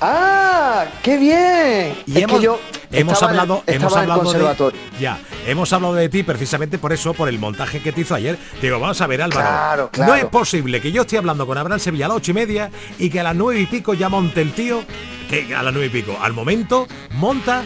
Ah, 0.01 0.85
qué 1.03 1.17
bien. 1.19 1.95
Y 2.07 2.13
Es 2.13 2.17
que 2.19 2.21
hemos, 2.25 2.41
yo 2.43 2.61
hemos 2.93 3.21
en 3.23 3.29
hablado, 3.29 3.63
hemos 3.67 3.97
hablado 3.97 4.33
de, 4.33 4.73
ya, 5.01 5.19
hemos 5.47 5.73
hablado 5.73 5.95
de 5.95 6.09
ti 6.09 6.23
precisamente 6.23 6.79
por 6.79 6.93
eso, 6.93 7.15
por 7.15 7.29
el 7.29 7.39
montaje 7.39 7.81
que 7.83 7.93
te 7.93 8.03
hizo 8.03 8.15
ayer. 8.15 8.39
Digo, 8.63 8.79
vamos 8.79 9.01
a 9.01 9.07
ver, 9.07 9.23
Álvaro. 9.23 9.41
Claro, 9.49 9.91
claro. 9.93 10.13
No 10.13 10.17
es 10.19 10.25
posible 10.27 10.81
que 10.81 10.93
yo 10.93 11.03
esté 11.03 11.19
hablando 11.19 11.47
con 11.47 11.59
Abraham 11.59 11.81
Sevilla 11.81 12.07
a 12.07 12.09
las 12.09 12.17
ocho 12.19 12.31
y 12.31 12.35
media 12.35 12.71
y 12.99 13.11
que 13.11 13.21
a 13.21 13.25
las 13.25 13.35
nueve 13.35 13.61
y 13.61 13.67
pico 13.67 13.95
ya 13.95 14.09
monte 14.09 14.41
el 14.41 14.53
tío, 14.53 14.83
que 15.29 15.55
a 15.55 15.63
las 15.63 15.73
nueve 15.73 15.87
y 15.89 15.91
pico, 16.03 16.17
al 16.21 16.33
momento 16.33 16.87
monta 17.15 17.63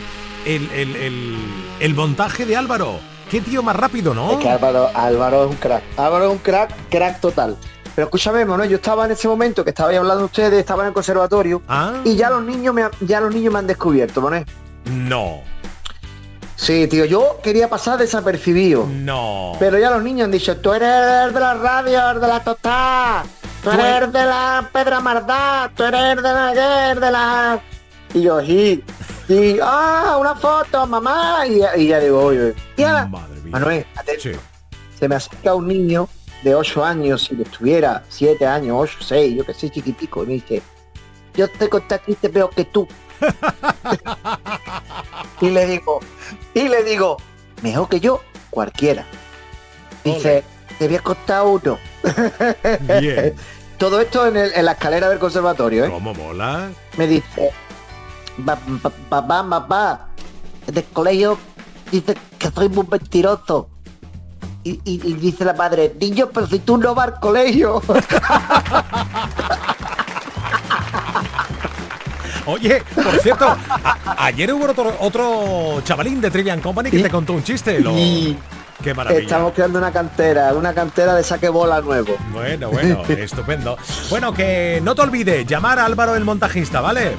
el, 0.47 0.71
el- 0.73 0.97
el- 0.97 1.39
el 1.81 1.95
montaje 1.95 2.47
de 2.47 2.57
Álvaro. 2.57 2.99
Qué 3.31 3.41
tío 3.41 3.63
más 3.63 3.75
rápido, 3.77 4.13
¿no? 4.15 4.33
Es 4.33 4.39
que 4.39 4.49
Álvaro, 4.51 4.91
Álvaro 4.95 5.45
es 5.45 5.51
un 5.51 5.57
crack. 5.57 5.83
Álvaro 5.97 6.27
es 6.27 6.31
un 6.33 6.39
crack, 6.39 6.71
crack 6.91 7.21
total. 7.21 7.57
Pero 7.95 8.07
escúchame, 8.07 8.45
Manuel, 8.45 8.71
yo 8.71 8.77
estaba 8.77 9.05
en 9.05 9.13
ese 9.13 9.29
momento 9.29 9.63
que 9.65 9.71
estaba 9.71 9.91
ahí 9.91 9.97
hablando 9.97 10.25
ustedes, 10.25 10.59
estaba 10.61 10.83
en 10.85 10.89
el 10.89 10.95
conservatorio 10.95 11.61
Ah. 11.69 11.95
y 12.05 12.17
ya 12.17 12.31
los 12.31 12.43
niños 12.43 12.75
me, 12.75 12.85
ya 13.01 13.21
los 13.21 13.35
niños 13.35 13.53
me 13.53 13.59
han 13.59 13.67
descubierto, 13.67 14.21
Manuel. 14.21 14.47
No, 14.87 15.41
Sí, 16.57 16.87
tío, 16.87 17.05
yo 17.07 17.41
quería 17.43 17.69
pasar 17.69 17.99
desapercibido. 17.99 18.87
no. 18.87 19.53
Pero 19.59 19.79
ya 19.79 19.91
los 19.91 20.03
niños 20.03 20.27
han 20.27 20.31
dicho, 20.31 20.57
tú 20.59 20.73
eres 20.73 20.89
el 21.27 21.35
de 21.35 21.41
la 21.41 21.55
radio, 21.55 22.11
el 22.13 22.21
de 22.21 22.29
la 22.29 22.41
tostada, 22.45 23.25
tú 23.65 23.71
eres 23.71 24.03
el 24.03 24.13
de 24.13 24.25
la 24.25 24.69
Pedra 24.73 25.01
Mardá, 25.01 25.71
tú 25.75 25.83
eres 25.83 26.01
el 26.01 26.23
de 26.23 26.23
la, 26.23 26.91
el 26.93 27.01
de 27.01 27.11
la... 27.11 27.61
Y 28.15 28.23
yo, 28.23 28.41
sí, 28.43 28.85
sí, 29.27 29.59
ah, 29.61 30.19
una 30.21 30.37
foto, 30.37 30.87
mamá, 30.87 31.45
y, 31.49 31.63
y 31.83 31.89
ya 31.89 31.99
digo, 31.99 32.23
oye, 32.27 32.55
y 32.77 32.83
ahora, 32.85 33.09
Manuel, 33.51 33.85
atento, 33.97 34.39
se 34.99 35.09
me 35.09 35.17
acerca 35.17 35.55
un 35.57 35.67
niño 35.67 36.09
de 36.43 36.55
8 36.55 36.85
años, 36.85 37.25
si 37.25 37.37
le 37.37 37.45
estuviera 37.45 38.03
7 38.09 38.47
años, 38.47 38.77
8, 38.79 38.99
6, 39.07 39.37
yo 39.37 39.45
que 39.45 39.55
sé, 39.55 39.71
chiquitico, 39.71 40.25
y 40.25 40.27
me 40.27 40.33
dice, 40.35 40.63
yo 41.35 41.49
te 41.49 41.69
conté 41.69 41.95
aquí, 41.95 42.15
te 42.15 42.29
veo 42.29 42.51
que 42.51 42.65
tú. 42.65 42.87
y 45.41 45.51
le 45.51 45.67
digo, 45.67 46.01
y 46.55 46.69
le 46.69 46.83
digo, 46.85 47.17
mejor 47.63 47.89
que 47.89 48.01
yo, 48.01 48.21
cualquiera. 48.51 49.05
Dice, 50.05 50.45
te 50.79 50.87
voy 50.89 50.97
a 50.97 51.01
costar 51.03 51.45
uno. 51.47 51.79
Bien. 53.01 53.35
Todo 53.79 54.01
esto 54.01 54.27
en, 54.27 54.37
el- 54.37 54.53
en 54.55 54.65
la 54.65 54.73
escalera 54.73 55.09
del 55.09 55.19
conservatorio, 55.19 55.85
¿eh? 55.87 55.91
¿Cómo 55.91 56.15
mola? 56.15 56.71
Me 56.97 57.07
dice, 57.09 57.51
"Pa- 58.47 58.57
pa- 58.81 58.91
papá, 59.09 59.49
papá, 59.49 60.09
del 60.67 60.85
colegio 60.93 61.37
dice 61.91 62.17
que 62.39 62.49
soy 62.51 62.69
muy 62.69 62.87
mentiroso. 62.89 63.69
Y, 64.65 64.81
y- 64.85 65.01
y 65.05 65.13
dice 65.15 65.45
la 65.45 65.55
madre, 65.55 65.93
niño, 66.01 66.29
pero 66.33 66.47
si 66.47 66.61
tú 66.61 66.77
no 66.79 66.95
vas 66.95 67.09
al 67.09 67.21
colegio. 67.21 67.83
Oye, 72.47 72.83
por 72.95 73.19
cierto, 73.21 73.47
a- 73.47 74.17
ayer 74.27 74.53
hubo 74.53 74.67
otro, 74.71 74.97
otro 75.01 75.81
chavalín 75.85 76.21
de 76.21 76.31
Trivian 76.31 76.61
Company 76.61 76.91
que 76.91 76.99
te 77.03 77.11
contó 77.11 77.33
un 77.35 77.43
chiste. 77.45 77.81
Lo... 77.81 77.95
Qué 78.83 78.95
maravilla. 78.95 79.23
Estamos 79.23 79.53
creando 79.53 79.79
una 79.79 79.93
cantera, 79.93 80.53
una 80.55 80.75
cantera 80.75 81.15
de 81.15 81.23
saque 81.23 81.49
bola 81.49 81.81
nuevo. 81.81 82.17
Bueno, 82.33 82.69
bueno, 82.71 83.03
estupendo. 83.09 83.77
Bueno, 84.11 84.35
que 84.35 84.81
no 84.83 84.95
te 84.97 85.03
olvides, 85.03 85.47
llamar 85.47 85.79
a 85.79 85.85
Álvaro 85.85 86.17
el 86.17 86.25
montajista, 86.25 86.81
¿vale? 86.81 87.13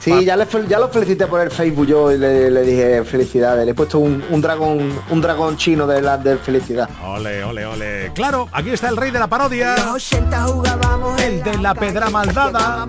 Sí, 0.00 0.24
ya, 0.24 0.34
le, 0.36 0.46
ya 0.66 0.78
lo 0.78 0.88
felicité 0.88 1.26
por 1.26 1.40
el 1.42 1.50
Facebook 1.50 1.86
yo 1.86 2.10
y 2.10 2.16
le, 2.16 2.50
le 2.50 2.62
dije 2.62 3.04
felicidades. 3.04 3.64
Le 3.66 3.72
he 3.72 3.74
puesto 3.74 3.98
un, 3.98 4.24
un 4.30 4.40
dragón 4.40 4.90
un 5.10 5.20
dragón 5.20 5.56
chino 5.58 5.86
de 5.86 6.00
la 6.00 6.16
de 6.16 6.38
felicidad. 6.38 6.88
Ole, 7.06 7.44
ole, 7.44 7.66
ole. 7.66 8.10
Claro, 8.14 8.48
aquí 8.52 8.70
está 8.70 8.88
el 8.88 8.96
rey 8.96 9.10
de 9.10 9.18
la 9.18 9.26
parodia. 9.26 9.74
Los 9.76 9.86
80 10.10 10.42
jugábamos 10.44 11.20
El 11.20 11.42
de 11.42 11.58
la 11.58 11.74
pedra 11.74 12.08
maldada. 12.08 12.88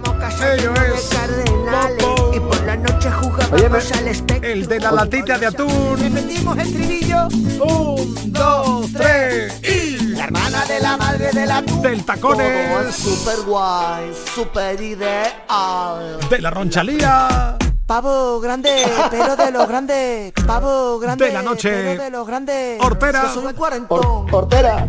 Ello 0.56 0.72
es 0.96 1.10
Cardenales 1.10 2.06
y 2.34 2.40
por 2.40 2.62
la 2.66 2.76
noche 2.78 3.12
jugábamos 3.12 3.52
Oye, 3.54 3.70
me- 3.70 4.00
al 4.00 4.08
espectro. 4.08 4.50
El 4.50 4.68
de 4.68 4.80
la 4.80 4.92
latita 4.92 5.38
de 5.38 5.46
atún. 5.48 5.98
Repetimos 6.00 6.58
el 6.58 6.74
trinillo. 6.74 7.28
Un, 7.62 8.32
dos, 8.32 8.88
tres 8.94 9.60
y 9.64 10.11
la 10.22 10.26
hermana 10.28 10.66
de 10.66 10.80
la 10.80 10.98
madre 10.98 11.32
de 11.32 11.46
la 11.48 11.62
Del 11.62 12.06
tacones. 12.06 12.70
Todo 12.70 12.88
es 12.88 12.96
super 12.96 13.42
guay, 13.46 14.14
super 14.36 14.80
ideal. 14.80 16.20
De 16.30 16.40
la 16.40 16.52
ronchalía. 16.52 17.58
Pavo 17.88 18.40
grande, 18.40 18.86
pero 19.10 19.36
de 19.36 19.52
los 19.52 19.68
grandes. 19.68 20.32
Pavo 20.46 21.00
grande, 21.00 21.26
De 21.26 21.32
la 21.34 21.42
noche. 21.42 21.70
pero 21.72 22.04
de 22.04 22.10
los 22.12 22.28
grandes. 22.28 22.80
Hortera. 22.82 23.24
Yo 23.24 23.34
soy 23.34 23.46
un 23.48 23.54
cuarentón. 23.54 24.28
Hortera. 24.32 24.88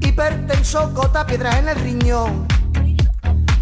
Hipertenso, 0.00 0.90
gota, 0.92 1.24
piedras 1.24 1.56
en 1.58 1.68
el 1.68 1.76
riñón. 1.76 2.48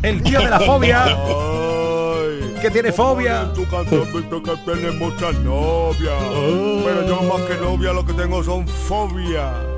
El 0.03 0.23
tío 0.23 0.41
de 0.41 0.49
la 0.51 0.61
fobia. 0.61 1.05
que 2.63 2.71
tiene 2.71 2.91
fobia. 2.91 3.53
Tu 3.53 3.69
canción 3.69 4.11
visto 4.15 4.43
que 4.43 4.57
tiene 4.65 4.93
muchas 4.93 5.35
novias. 5.41 6.23
Pero 6.85 7.07
yo 7.07 7.23
más 7.23 7.43
que 7.43 7.57
novia 7.57 7.93
lo 7.93 8.05
que 8.07 8.15
tengo 8.15 8.43
son 8.43 8.67
fobias. 8.67 9.74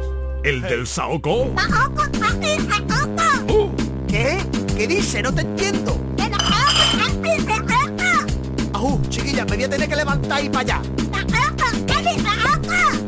El 0.47 0.63
del 0.63 0.87
saoco. 0.87 1.53
¿Qué? 4.07 4.39
¿Qué 4.77 4.87
dice? 4.87 5.21
No 5.21 5.35
te 5.35 5.41
entiendo. 5.41 5.99
Ajú, 8.73 9.03
chiquilla, 9.09 9.45
me 9.45 9.57
voy 9.57 9.65
a 9.65 9.71
tener 9.71 9.89
que 9.89 9.97
levantar 9.97 10.45
y 10.45 10.49
para 10.49 10.61
allá. 10.61 10.81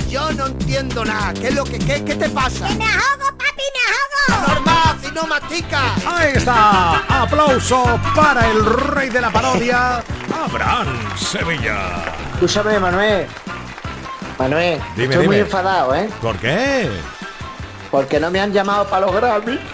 Yo 0.09 0.33
no 0.33 0.47
entiendo 0.47 1.05
nada. 1.05 1.33
¿Qué 1.35 1.47
es 1.47 1.55
lo 1.55 1.63
que 1.63 1.79
qué, 1.79 2.05
qué 2.05 2.17
te 2.17 2.29
pasa? 2.29 2.71
me 2.71 2.85
ahogo, 2.87 3.29
papi, 3.39 3.63
me 3.77 4.35
ahogo. 4.35 4.49
Normal, 4.49 4.99
si 5.01 5.13
no 5.13 5.27
mastica. 5.29 5.95
Ahí 6.09 6.33
está. 6.35 7.23
Aplauso 7.23 8.01
para 8.17 8.51
el 8.51 8.67
rey 8.67 9.11
de 9.11 9.21
la 9.21 9.31
parodia, 9.31 10.03
Abraham 10.45 10.89
Sevilla. 11.17 12.03
Escúchame, 12.33 12.81
Manuel. 12.81 13.29
Manuel, 14.41 14.81
Dime, 14.97 15.15
estoy 15.15 15.27
muy 15.29 15.37
enfadado, 15.37 15.95
¿eh? 15.95 16.11
¿Por 16.21 16.37
qué? 16.39 16.91
Porque 17.91 18.21
no 18.21 18.31
me 18.31 18.41
han 18.41 18.53
llamado 18.53 18.87
para 18.87 19.07
los 19.07 19.15
Grammy. 19.15 19.59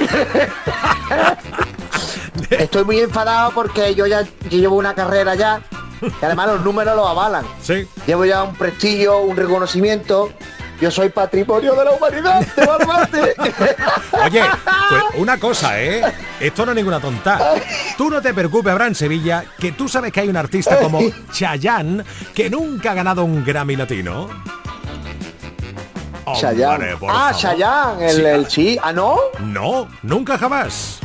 Estoy 2.51 2.85
muy 2.85 3.01
enfadado 3.01 3.51
porque 3.53 3.95
yo 3.95 4.07
ya 4.07 4.23
yo 4.23 4.59
llevo 4.59 4.77
una 4.77 4.95
carrera 4.95 5.35
ya. 5.35 5.61
Y 6.01 6.25
además 6.25 6.49
los 6.49 6.65
números 6.65 6.95
lo 6.97 7.09
avalan. 7.09 7.45
Sí. 7.63 7.89
Llevo 8.07 8.25
ya 8.25 8.43
un 8.43 8.55
prestigio, 8.55 9.21
un 9.21 9.37
reconocimiento. 9.37 10.31
Yo 10.81 10.91
soy 10.91 11.09
patrimonio 11.09 11.75
de 11.75 11.85
la 11.85 11.93
humanidad. 11.93 12.47
Oye, 14.13 14.43
pues 14.89 15.03
una 15.17 15.39
cosa, 15.39 15.81
¿eh? 15.81 16.03
Esto 16.41 16.67
no 16.67 16.73
es 16.73 16.77
ninguna 16.77 17.01
tonta. 17.01 17.55
Tú 17.97 18.11
no 18.11 18.21
te 18.21 18.35
preocupes, 18.35 18.73
Abraham 18.73 18.95
Sevilla, 18.95 19.45
que 19.59 19.73
tú 19.73 19.89
sabes 19.89 20.13
que 20.13 20.21
hay 20.21 20.29
un 20.29 20.37
artista 20.37 20.79
como 20.79 21.01
Chayanne 21.33 22.05
que 22.35 22.51
nunca 22.51 22.91
ha 22.91 22.95
ganado 22.95 23.25
un 23.25 23.45
Grammy 23.45 23.77
latino. 23.77 24.29
Chayanne. 26.35 26.97
Ah. 27.09 27.33
Chayanne, 27.37 28.07
el, 28.09 28.17
Sí. 28.17 28.25
el 28.25 28.51
sí. 28.51 28.79
Ah, 28.83 28.93
no. 28.93 29.19
No, 29.45 29.89
nunca 30.03 30.39
jamás. 30.39 30.99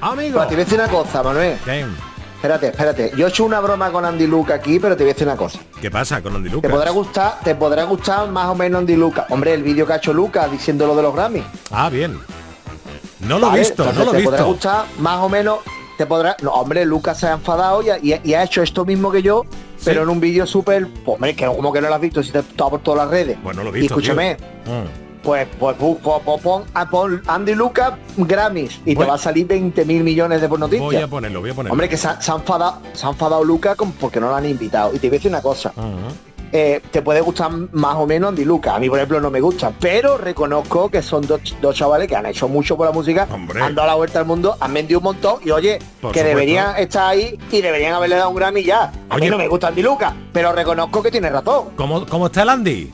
Amigo. 0.00 0.36
Pues 0.36 0.48
te 0.48 0.54
voy 0.54 0.62
a 0.62 0.64
decir 0.64 0.80
una 0.80 0.88
cosa, 0.88 1.22
Manuel. 1.22 1.58
Espérate, 2.36 2.68
espérate. 2.68 3.12
Yo 3.16 3.26
he 3.26 3.30
hecho 3.30 3.44
una 3.44 3.58
broma 3.60 3.90
con 3.90 4.04
Andy 4.04 4.26
Luca 4.28 4.54
aquí, 4.54 4.78
pero 4.78 4.96
te 4.96 5.02
voy 5.02 5.10
a 5.10 5.14
decir 5.14 5.26
una 5.26 5.36
cosa. 5.36 5.58
¿Qué 5.80 5.90
pasa 5.90 6.22
con 6.22 6.36
Andy 6.36 6.48
Te 6.48 6.54
Lucas? 6.54 6.70
podrá 6.70 6.90
gustar, 6.92 7.38
te 7.42 7.54
podrá 7.56 7.82
gustar 7.84 8.28
más 8.28 8.46
o 8.46 8.54
menos 8.54 8.78
Andy 8.80 8.94
Luca. 8.94 9.26
Hombre, 9.30 9.54
el 9.54 9.62
vídeo 9.64 9.86
que 9.86 9.94
ha 9.94 9.96
hecho 9.96 10.12
Luca 10.12 10.46
diciendo 10.46 10.86
lo 10.86 10.94
de 10.94 11.02
los 11.02 11.14
Grammy. 11.14 11.42
Ah, 11.72 11.88
bien. 11.90 12.18
No 13.20 13.38
lo 13.40 13.52
he 13.54 13.58
visto, 13.58 13.84
no 13.92 14.04
lo 14.04 14.14
he 14.14 14.18
te 14.18 14.22
podrá 14.24 14.38
visto. 14.38 14.46
gustar 14.52 14.84
más 14.98 15.18
o 15.18 15.28
menos. 15.28 15.58
Te 15.96 16.06
podrá. 16.06 16.36
No, 16.42 16.52
hombre, 16.52 16.84
Lucas 16.84 17.18
se 17.18 17.26
ha 17.26 17.32
enfadado 17.32 17.80
ha- 17.80 17.98
y 17.98 18.34
ha 18.34 18.44
hecho 18.44 18.62
esto 18.62 18.84
mismo 18.84 19.10
que 19.10 19.20
yo, 19.20 19.44
pero 19.84 20.02
en 20.02 20.08
un 20.08 20.20
vídeo 20.20 20.46
súper. 20.46 20.86
Pues, 20.88 21.14
hombre, 21.16 21.34
que 21.36 21.46
como 21.46 21.72
que 21.72 21.80
no 21.80 21.88
lo 21.88 21.94
has 21.94 22.00
visto, 22.00 22.22
si 22.22 22.30
te 22.32 22.40
está 22.40 22.68
por 22.68 22.80
todas 22.80 22.98
las 23.06 23.10
redes. 23.10 23.38
Bueno, 23.42 23.62
lo 23.62 23.74
he 23.74 23.78
Y 23.78 23.80
visto. 23.82 23.94
escúchame, 23.94 24.36
tío. 24.36 24.46
Mm. 24.74 24.86
pues, 25.22 25.46
pues, 25.58 25.76
pues, 25.78 25.96
pues, 26.24 26.40
pon, 26.42 26.64
ah, 26.74 26.88
pon 26.88 27.20
Andy 27.26 27.54
Lucas 27.54 27.92
Grammys 28.16 28.80
y 28.84 28.94
Voy- 28.94 29.04
te 29.04 29.08
va 29.10 29.14
a 29.16 29.18
salir 29.18 29.46
20 29.46 29.84
mil 29.84 30.02
millones 30.04 30.40
de 30.40 30.48
noticias. 30.48 30.80
Voy 30.84 30.96
a 30.96 31.08
ponerlo, 31.08 31.40
voy 31.40 31.50
a 31.50 31.54
ponerlo. 31.54 31.72
Hombre, 31.72 31.88
que 31.88 31.96
se 31.96 32.08
se 32.20 32.30
ha 32.32 32.34
enfadado, 32.36 32.80
se 32.92 33.06
ha 33.06 33.10
enfadado 33.10 33.44
Lucas 33.44 33.76
con- 33.76 33.92
porque 33.92 34.20
no 34.20 34.28
lo 34.28 34.36
han 34.36 34.46
invitado. 34.46 34.90
Y 34.94 34.98
te 34.98 35.08
voy 35.08 35.16
a 35.16 35.18
decir 35.18 35.30
una 35.30 35.42
cosa. 35.42 35.72
Ah, 35.76 35.90
eh, 36.52 36.80
te 36.90 37.02
puede 37.02 37.20
gustar 37.20 37.50
más 37.72 37.96
o 37.96 38.06
menos 38.06 38.30
Andy 38.30 38.44
Lucas. 38.44 38.74
A 38.74 38.78
mí, 38.78 38.88
por 38.88 38.98
ejemplo, 38.98 39.20
no 39.20 39.30
me 39.30 39.40
gusta, 39.40 39.72
pero 39.80 40.16
reconozco 40.18 40.88
que 40.90 41.02
son 41.02 41.26
dos, 41.26 41.40
dos 41.60 41.74
chavales 41.76 42.08
que 42.08 42.16
han 42.16 42.26
hecho 42.26 42.48
mucho 42.48 42.76
por 42.76 42.86
la 42.86 42.92
música, 42.92 43.26
han 43.60 43.74
dado 43.74 43.86
la 43.86 43.94
vuelta 43.94 44.18
al 44.18 44.24
mundo, 44.26 44.56
han 44.60 44.72
vendido 44.74 45.00
un 45.00 45.04
montón 45.04 45.36
y 45.44 45.50
oye, 45.50 45.78
Por 46.00 46.12
que 46.12 46.20
supuesto. 46.20 46.28
deberían 46.28 46.76
estar 46.78 47.08
ahí 47.08 47.38
y 47.50 47.60
deberían 47.60 47.94
haberle 47.94 48.16
dado 48.16 48.30
un 48.30 48.36
Grammy 48.36 48.62
ya. 48.64 48.92
A 49.10 49.16
mí 49.18 49.28
no 49.28 49.36
me 49.38 49.48
gusta 49.48 49.68
Andy 49.68 49.82
Lucas, 49.82 50.12
pero 50.32 50.52
reconozco 50.52 51.02
que 51.02 51.10
tiene 51.10 51.30
razón. 51.30 51.70
¿Cómo, 51.76 52.06
cómo 52.06 52.26
está 52.26 52.42
el 52.42 52.48
Andy? 52.50 52.90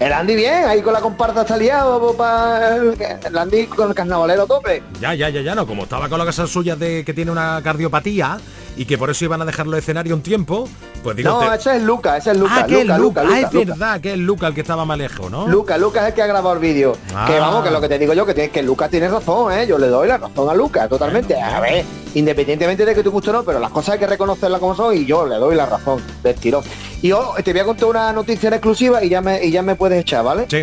El 0.00 0.12
Andy 0.12 0.34
bien, 0.34 0.64
ahí 0.64 0.82
con 0.82 0.92
la 0.92 1.00
comparsa 1.00 1.42
está 1.42 1.56
liado, 1.56 2.12
pa- 2.16 2.74
el 2.76 3.38
Andy 3.38 3.66
con 3.66 3.88
el 3.88 3.94
carnavalero 3.94 4.46
tope. 4.48 4.82
Ya, 5.00 5.14
ya, 5.14 5.28
ya, 5.28 5.42
ya, 5.42 5.54
no. 5.54 5.64
Como 5.64 5.84
estaba 5.84 6.08
con 6.08 6.18
las 6.18 6.26
cosas 6.26 6.50
suyas 6.50 6.76
de 6.76 7.04
que 7.04 7.14
tiene 7.14 7.30
una 7.30 7.60
cardiopatía 7.62 8.38
y 8.76 8.84
que 8.86 8.96
por 8.96 9.10
eso 9.10 9.24
iban 9.24 9.42
a 9.42 9.44
dejarlo 9.44 9.72
de 9.72 9.78
escenario 9.80 10.14
un 10.14 10.22
tiempo, 10.22 10.68
pues 11.02 11.16
digo... 11.16 11.30
No, 11.30 11.50
te- 11.50 11.56
ese 11.56 11.76
es 11.76 11.82
Luca, 11.82 12.16
ese 12.16 12.30
es 12.30 12.36
Luca, 12.38 12.60
ah, 12.60 12.66
que 12.66 12.80
es 12.80 12.86
Luca, 12.86 12.98
Luca, 12.98 13.22
Luca, 13.22 13.34
ah, 13.34 13.36
Luca, 13.40 13.48
es 13.48 13.54
Luca. 13.54 13.72
verdad 13.72 14.00
que 14.00 14.12
es 14.12 14.18
Luca 14.18 14.46
el 14.46 14.54
que 14.54 14.60
estaba 14.62 14.84
más 14.84 14.96
lejos, 14.98 15.30
¿no? 15.30 15.46
Luca, 15.46 15.76
Luca 15.78 16.00
es 16.02 16.08
el 16.08 16.14
que 16.14 16.22
ha 16.22 16.26
grabado 16.26 16.54
el 16.54 16.60
vídeo. 16.60 16.96
Ah. 17.14 17.26
Que 17.28 17.38
vamos, 17.38 17.62
que 17.64 17.70
lo 17.70 17.80
que 17.80 17.88
te 17.88 17.98
digo 17.98 18.14
yo, 18.14 18.24
que, 18.24 18.50
que 18.50 18.62
Luca 18.62 18.88
tiene 18.88 19.08
razón, 19.08 19.52
¿eh? 19.52 19.66
Yo 19.66 19.78
le 19.78 19.88
doy 19.88 20.08
la 20.08 20.18
razón 20.18 20.48
a 20.48 20.54
Luca, 20.54 20.88
totalmente. 20.88 21.38
A 21.40 21.60
ver, 21.60 21.84
independientemente 22.14 22.84
de 22.86 22.94
que 22.94 23.02
te 23.02 23.08
guste 23.08 23.30
o 23.30 23.32
no, 23.34 23.42
pero 23.44 23.58
las 23.58 23.70
cosas 23.70 23.94
hay 23.94 23.98
que 24.00 24.06
reconocerlas 24.06 24.60
como 24.60 24.74
son 24.74 24.96
y 24.96 25.04
yo 25.04 25.26
le 25.26 25.36
doy 25.36 25.54
la 25.54 25.66
razón 25.66 26.00
del 26.22 26.34
tirón. 26.36 26.64
Y 27.02 27.08
yo 27.08 27.34
te 27.44 27.52
voy 27.52 27.60
a 27.60 27.64
contar 27.64 27.88
una 27.88 28.12
noticia 28.12 28.46
en 28.48 28.54
exclusiva 28.54 29.02
y 29.04 29.08
ya 29.10 29.20
me, 29.20 29.44
y 29.44 29.50
ya 29.50 29.60
me 29.62 29.74
puedes 29.74 30.00
echar, 30.00 30.24
¿vale? 30.24 30.46
Sí. 30.48 30.62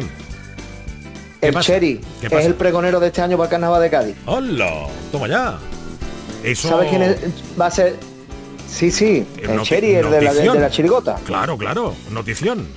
El? 1.41 1.55
Cherry 1.59 2.01
¿Qué 2.19 2.27
es 2.27 2.45
el 2.45 2.55
pregonero 2.55 2.99
de 2.99 3.07
este 3.07 3.21
año 3.21 3.37
para 3.37 3.45
el 3.45 3.49
carnaval 3.51 3.81
de 3.81 3.89
Cádiz. 3.89 4.15
¡Hola! 4.25 4.87
Toma 5.11 5.27
ya. 5.27 5.57
Eso... 6.43 6.69
¿Sabes 6.69 6.89
quién 6.89 7.01
es- 7.01 7.17
va 7.59 7.67
a 7.67 7.71
ser? 7.71 7.95
Sí, 8.69 8.91
sí, 8.91 9.25
el 9.41 9.49
noti- 9.57 9.63
Cherry, 9.69 9.95
el 9.95 10.11
de 10.11 10.21
la, 10.21 10.33
de, 10.33 10.59
la 10.59 10.69
chirigota. 10.69 11.15
Claro, 11.25 11.57
claro. 11.57 11.95
Notición. 12.11 12.67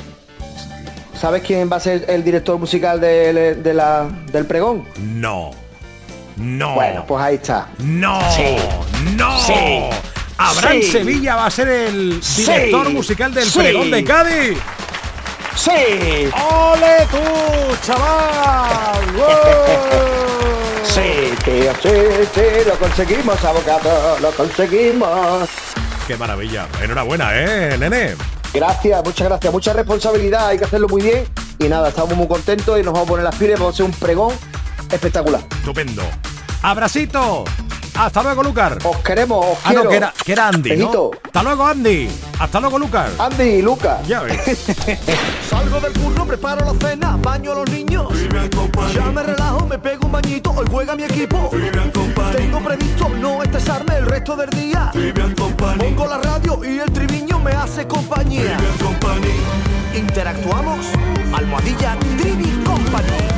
¿Sabes 1.21 1.43
quién 1.43 1.71
va 1.71 1.77
a 1.77 1.81
ser 1.81 2.05
el 2.09 2.25
director 2.25 2.59
musical 2.59 2.99
de, 3.01 3.55
de 3.57 3.75
la, 3.75 4.09
del 4.33 4.47
pregón? 4.47 4.85
No. 4.99 5.51
No. 6.37 6.75
Bueno, 6.75 7.05
pues 7.07 7.23
ahí 7.23 7.35
está. 7.37 7.69
No. 7.79 8.21
Sí. 8.35 8.57
No. 9.17 9.39
Sí. 9.41 9.53
Abraham 10.39 10.79
Sí. 10.81 10.91
Sevilla 10.91 11.37
va 11.37 11.47
a 11.47 11.51
ser 11.51 11.69
el 11.69 12.23
Sí. 12.23 12.43
director 12.43 12.89
musical 12.91 13.33
del 13.35 13.49
pregón 13.51 13.91
de 13.91 14.03
Cádiz. 14.03 14.59
¡Sí! 15.55 15.71
¡Ole 16.33 17.07
tú, 17.11 17.77
chaval! 17.87 19.03
Sí, 20.85 21.35
tío, 21.45 21.73
sí, 21.83 22.29
sí, 22.35 22.41
lo 22.67 22.75
conseguimos, 22.79 23.43
abogado, 23.45 24.19
lo 24.21 24.31
conseguimos. 24.33 25.49
¡Qué 26.07 26.17
maravilla! 26.17 26.69
Enhorabuena, 26.83 27.31
¿eh, 27.35 27.77
nene? 27.79 28.15
Gracias, 28.53 29.03
muchas 29.05 29.29
gracias, 29.29 29.53
mucha 29.53 29.73
responsabilidad, 29.73 30.49
hay 30.49 30.59
que 30.59 30.65
hacerlo 30.65 30.89
muy 30.89 31.03
bien. 31.03 31.25
Y 31.59 31.65
nada, 31.65 31.89
estamos 31.89 32.17
muy 32.17 32.27
contentos 32.27 32.79
y 32.79 32.83
nos 32.83 32.93
vamos 32.93 33.09
a 33.09 33.11
poner 33.11 33.25
las 33.25 33.37
pilas, 33.37 33.59
vamos 33.59 33.75
a 33.75 33.77
hacer 33.77 33.87
un 33.87 33.93
pregón 33.93 34.35
espectacular. 34.91 35.41
Estupendo. 35.59 36.03
¡Abracito! 36.63 37.45
¡Hasta 37.95 38.23
luego, 38.23 38.43
Lucas! 38.43 38.79
Os 38.85 38.97
queremos, 38.99 39.45
os 39.45 39.59
Ah, 39.65 39.73
no, 39.73 39.89
que 39.89 39.97
era, 39.97 40.13
que 40.25 40.33
era 40.33 40.49
Andy, 40.49 40.77
¿no? 40.77 41.11
¡Hasta 41.25 41.43
luego, 41.43 41.67
Andy! 41.67 42.09
¡Hasta 42.39 42.61
luego, 42.61 42.79
Lucas! 42.79 43.11
Andy, 43.19 43.63
Lucas. 43.63 44.07
Ya 44.07 44.21
ves. 44.23 44.41
Salgo 45.51 45.79
del 45.81 45.93
curro, 45.93 46.25
preparo 46.27 46.73
la 46.73 46.89
cena, 46.89 47.17
baño 47.21 47.53
a 47.53 47.55
los 47.57 47.71
niños. 47.71 48.09
Ya 48.95 49.05
me 49.07 49.23
relajo, 49.23 49.67
me 49.67 49.79
pego 49.79 50.07
un 50.07 50.13
bañito, 50.13 50.51
hoy 50.53 50.67
juega 50.71 50.97
mi 50.97 51.05
equipo. 51.05 51.51
Tengo 52.35 52.61
previsto 52.61 53.09
no 53.11 53.43
estresarme 53.43 53.97
el 53.99 54.07
resto 54.07 54.37
del 54.37 54.51
día. 54.51 54.91
Pongo 55.79 56.07
la 56.07 56.19
radio 56.19 56.61
y 56.65 56.79
el 56.79 56.91
triviño 56.93 57.39
me 57.39 57.53
hace 57.53 57.87
compañía. 57.87 58.57
Interactuamos, 59.95 60.87
almohadilla 61.35 61.97
Trivi 62.19 62.51
Company. 62.65 63.29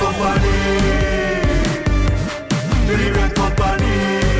Company. 0.00 1.29
Trivian 2.90 3.30
Company. 3.36 4.39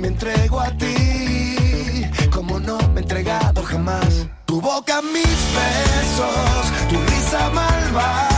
me 0.00 0.08
entrego 0.08 0.60
a 0.60 0.70
ti 0.76 2.04
como 2.30 2.60
no 2.60 2.78
me 2.94 3.00
he 3.00 3.02
entregado 3.02 3.62
jamás. 3.62 4.26
Tu 4.46 4.60
boca, 4.60 5.02
mis 5.02 5.40
besos, 5.56 6.64
tu 6.88 6.96
risa 7.10 7.50
malvada, 7.50 8.37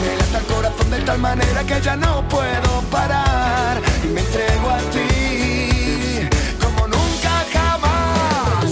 Me 0.00 0.16
lata 0.16 0.38
el 0.38 0.46
corazón 0.46 0.90
de 0.90 1.00
tal 1.00 1.18
manera 1.18 1.64
que 1.64 1.80
ya 1.80 1.96
no 1.96 2.26
puedo 2.28 2.82
parar 2.90 3.80
y 4.04 4.08
me 4.08 4.20
entrego 4.20 4.70
a 4.70 4.78
ti 4.94 6.28
como 6.60 6.86
nunca 6.86 7.44
jamás. 7.52 8.64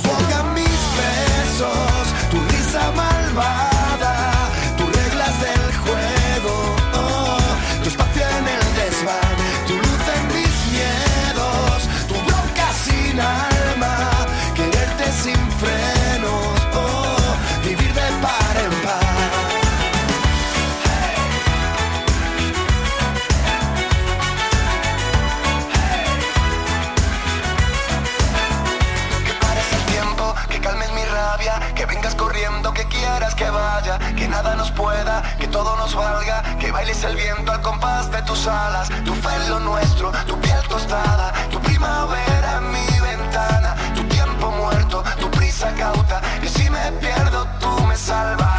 Mis 0.54 0.80
besos, 0.98 1.85
pueda, 34.76 35.22
que 35.40 35.48
todo 35.48 35.74
nos 35.76 35.94
valga, 35.94 36.42
que 36.60 36.70
bailes 36.70 37.02
el 37.02 37.16
viento 37.16 37.50
al 37.50 37.62
compás 37.62 38.10
de 38.12 38.22
tus 38.22 38.46
alas, 38.46 38.88
tu 39.04 39.12
fe 39.14 39.34
en 39.34 39.50
lo 39.50 39.58
nuestro, 39.60 40.12
tu 40.26 40.38
piel 40.40 40.62
tostada, 40.68 41.32
tu 41.50 41.58
primavera 41.60 42.60
mi 42.60 42.86
ventana, 43.00 43.74
tu 43.96 44.04
tiempo 44.04 44.50
muerto, 44.52 45.02
tu 45.18 45.28
prisa 45.30 45.72
cauta, 45.74 46.20
y 46.42 46.48
si 46.48 46.70
me 46.70 46.92
pierdo 47.00 47.46
tú 47.58 47.70
me 47.86 47.96
salvas. 47.96 48.55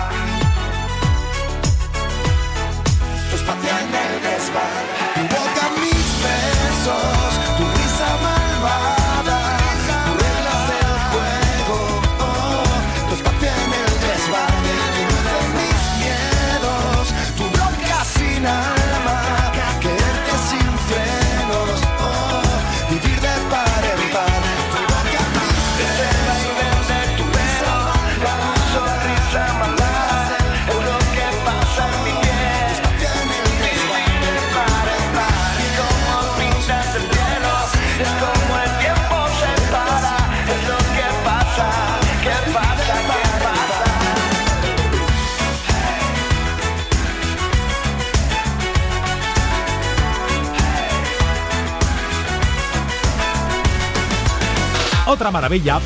Otra 55.17 55.31
maravilla, 55.31 55.79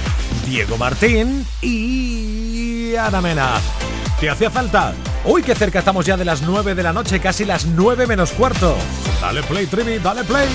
Diego 0.46 0.78
Martín 0.78 1.46
y 1.62 2.94
Ana 2.98 3.22
Mena. 3.22 3.62
¿Te 4.20 4.30
hacía 4.30 4.52
falta? 4.52 4.94
Uy, 5.24 5.42
qué 5.42 5.56
cerca 5.56 5.80
estamos 5.80 6.06
ya 6.06 6.18
de 6.18 6.26
las 6.26 6.42
9 6.42 6.76
de 6.76 6.84
la 6.84 6.92
noche, 6.92 7.22
casi 7.22 7.46
las 7.46 7.66
9 7.66 8.08
menos 8.08 8.32
cuarto. 8.32 8.76
Dale 9.22 9.42
play, 9.44 9.68
Trivi, 9.68 10.00
dale 10.00 10.26
play. 10.26 10.50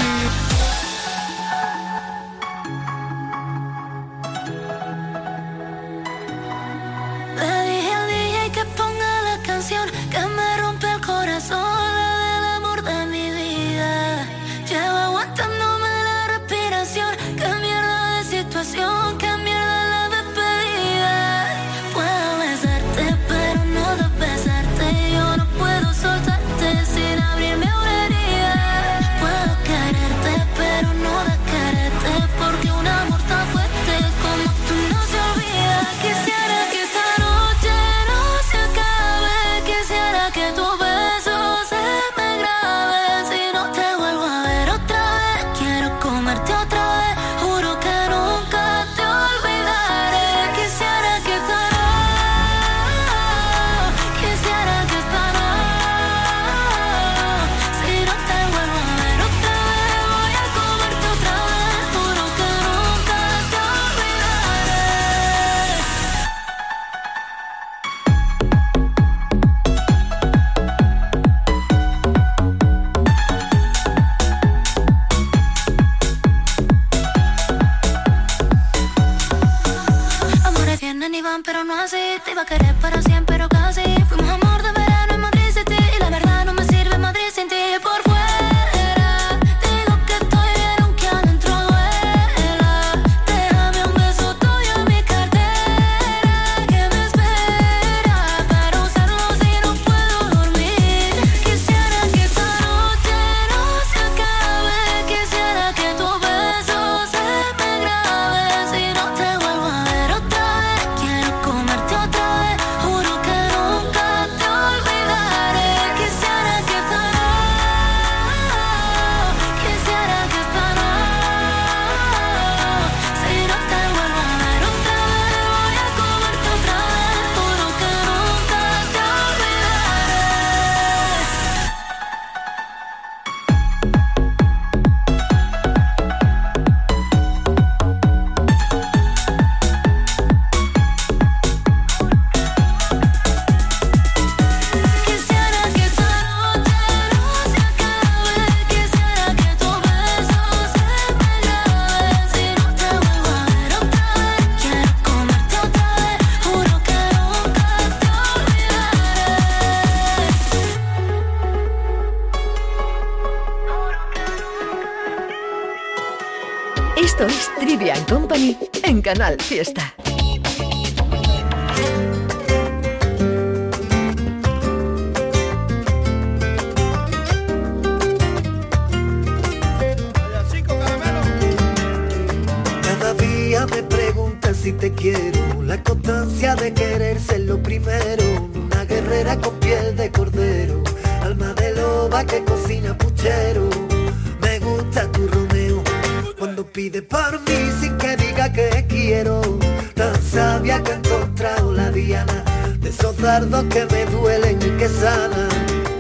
De 201.97 202.91
esos 202.91 203.17
dardos 203.17 203.65
que 203.71 203.87
me 203.87 204.05
duelen 204.07 204.59
y 204.61 204.71
que 204.77 204.87
sanan. 204.87 205.49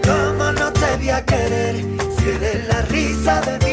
¿Cómo 0.04 0.52
no 0.52 0.70
te 0.70 0.96
voy 0.98 1.08
a 1.08 1.24
querer 1.24 1.76
si 2.18 2.28
eres 2.28 2.68
la 2.68 2.82
risa 2.82 3.40
de 3.40 3.65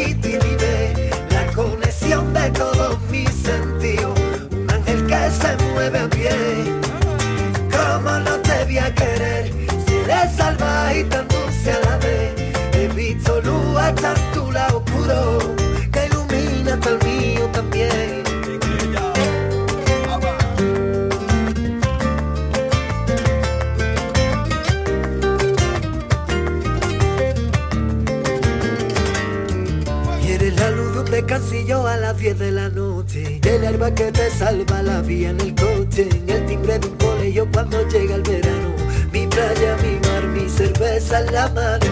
el 33.65 33.93
que 33.93 34.11
te 34.11 34.29
salva 34.29 34.81
la 34.81 35.01
vía 35.01 35.29
en 35.29 35.39
el 35.39 35.55
coche 35.55 36.09
en 36.11 36.29
el 36.29 36.45
timbre 36.45 36.79
de 36.79 36.87
un 36.87 36.97
colegio 36.97 37.47
cuando 37.51 37.87
llega 37.87 38.15
el 38.15 38.21
verano. 38.21 38.75
Mi 39.11 39.25
playa, 39.27 39.77
mi 39.81 39.99
mar, 40.07 40.23
mi 40.27 40.49
cerveza 40.49 41.21
en 41.21 41.33
la 41.33 41.47
mano. 41.49 41.85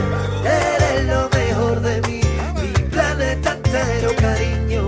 Eres 0.43 1.05
lo 1.05 1.29
mejor 1.29 1.81
de 1.81 2.01
mí 2.07 2.21
mi 2.55 2.71
planeta 2.89 3.53
entero 3.53 4.11
cariño. 4.17 4.87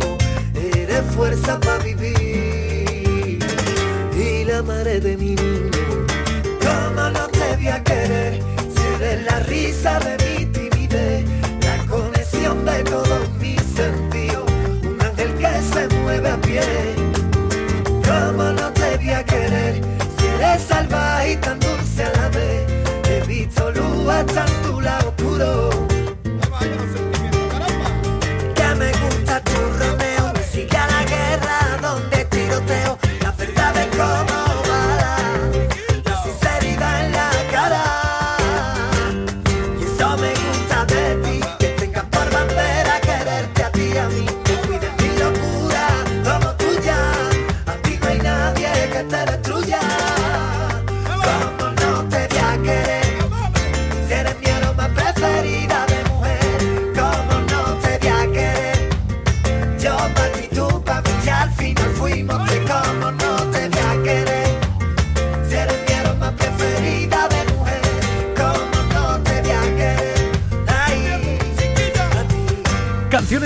Eres 0.55 1.03
fuerza 1.15 1.59
para 1.59 1.83
vivir. 1.83 3.39
Y 4.17 4.43
la 4.45 4.61
madre 4.61 4.99
de 4.99 5.17
mi 5.17 5.35
niño 5.35 5.71
cómo 6.59 7.09
no 7.09 7.27
te 7.27 7.55
voy 7.55 7.67
a 7.67 7.83
querer. 7.83 8.39
Si 8.75 9.03
eres 9.03 9.23
la 9.25 9.39
risa 9.41 9.99
de 9.99 10.17
mi 10.25 10.52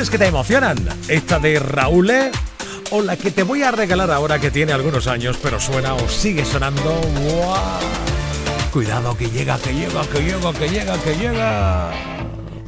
que 0.09 0.17
te 0.17 0.27
emocionan. 0.27 0.77
Esta 1.07 1.39
de 1.39 1.59
Raúl 1.59 2.09
eh, 2.09 2.31
o 2.91 3.01
la 3.01 3.17
que 3.17 3.31
te 3.31 3.43
voy 3.43 3.63
a 3.63 3.71
regalar 3.71 4.11
ahora 4.11 4.39
que 4.39 4.51
tiene 4.51 4.71
algunos 4.71 5.07
años 5.07 5.37
pero 5.41 5.59
suena 5.59 5.93
o 5.95 6.07
sigue 6.07 6.45
sonando. 6.45 7.01
Cuidado 8.71 9.17
que 9.17 9.29
llega, 9.29 9.57
que 9.57 9.73
llega, 9.73 10.01
que 10.07 10.19
llega, 10.19 10.53
que 10.53 10.69
llega, 10.69 10.97
que 11.01 11.15
llega. 11.15 11.91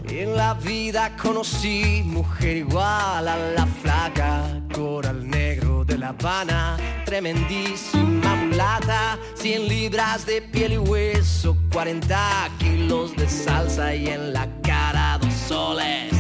En 0.10 0.36
la 0.36 0.54
vida 0.56 1.16
conocí 1.16 2.02
mujer 2.04 2.58
igual 2.58 3.28
a 3.28 3.38
la 3.56 3.68
flaca, 3.82 4.62
coral 4.74 5.30
negro 5.30 5.86
de 5.86 5.98
La 5.98 6.10
Habana, 6.10 6.78
tremendísima 7.06 8.36
mulata, 8.36 9.20
100 9.36 9.68
libras 9.68 10.26
de 10.26 10.42
piel 10.42 10.74
y 10.74 10.78
hueso, 10.78 11.56
40 11.72 12.50
kilos 12.58 13.16
de 13.16 13.30
salsa 13.30 13.94
y 13.94 14.08
en 14.08 14.34
la 14.34 14.48
cara 14.62 15.20
dos 15.22 15.34
soles 15.48 16.19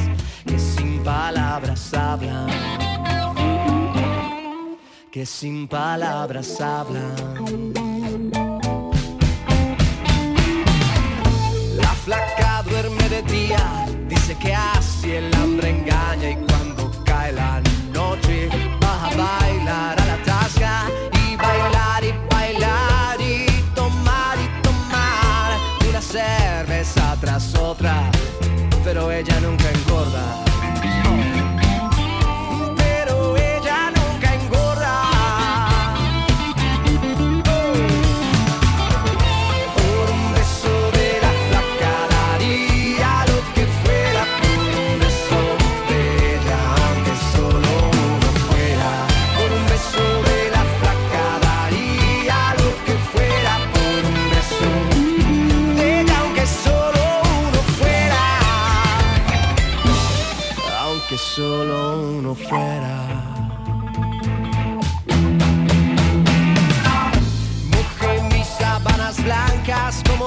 palabras 1.09 1.91
hablan. 1.93 2.47
Que 5.11 5.25
sin 5.25 5.67
palabras 5.67 6.61
hablan. 6.61 7.15
La 11.83 11.93
flaca 12.05 12.63
duerme 12.69 13.05
de 13.15 13.21
día, 13.23 13.63
dice 14.07 14.33
que 14.43 14.53
así 14.53 15.11
el 15.21 15.33
hambre 15.41 15.69
engaña 15.77 16.29
y 16.35 16.37
cuando 16.47 16.91
cae 17.09 17.31
la 17.31 17.53
noche 17.91 18.35
vas 18.81 19.01
a 19.07 19.17
bailar 19.23 19.95
a 20.03 20.05
la 20.11 20.17
tasca 20.31 20.73
y 21.23 21.35
bailar 21.45 22.01
y 22.09 22.13
bailar 22.33 23.15
y 23.19 23.33
tomar 23.79 24.35
y 24.45 24.47
tomar 24.67 25.49
una 25.89 26.01
cerveza 26.01 27.17
tras 27.19 27.55
otra, 27.55 27.95
pero 28.83 29.11
ella 29.11 29.39
nunca 29.41 29.68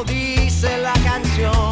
dice 0.04 0.78
la 0.78 0.92
canción. 1.04 1.71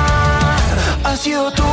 Has 1.03 1.19
sido 1.19 1.51
tú, 1.51 1.63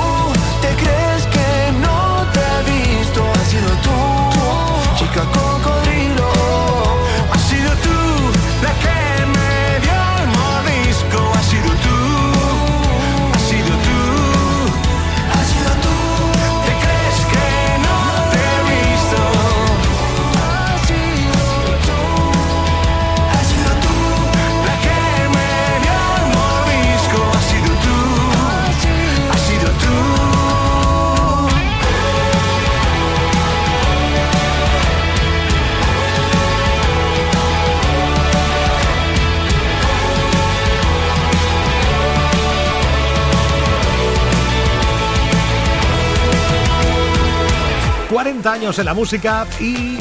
¿te 0.62 0.68
crees 0.82 1.26
que 1.26 1.72
no 1.80 2.26
te 2.32 2.40
he 2.40 2.98
visto? 2.98 3.22
Has 3.34 3.48
sido 3.48 3.70
tú, 3.82 4.98
chica 4.98 5.22
cocodrilo. 5.32 5.87
40 48.28 48.52
años 48.52 48.78
en 48.78 48.84
la 48.84 48.92
música 48.92 49.46
y 49.58 49.96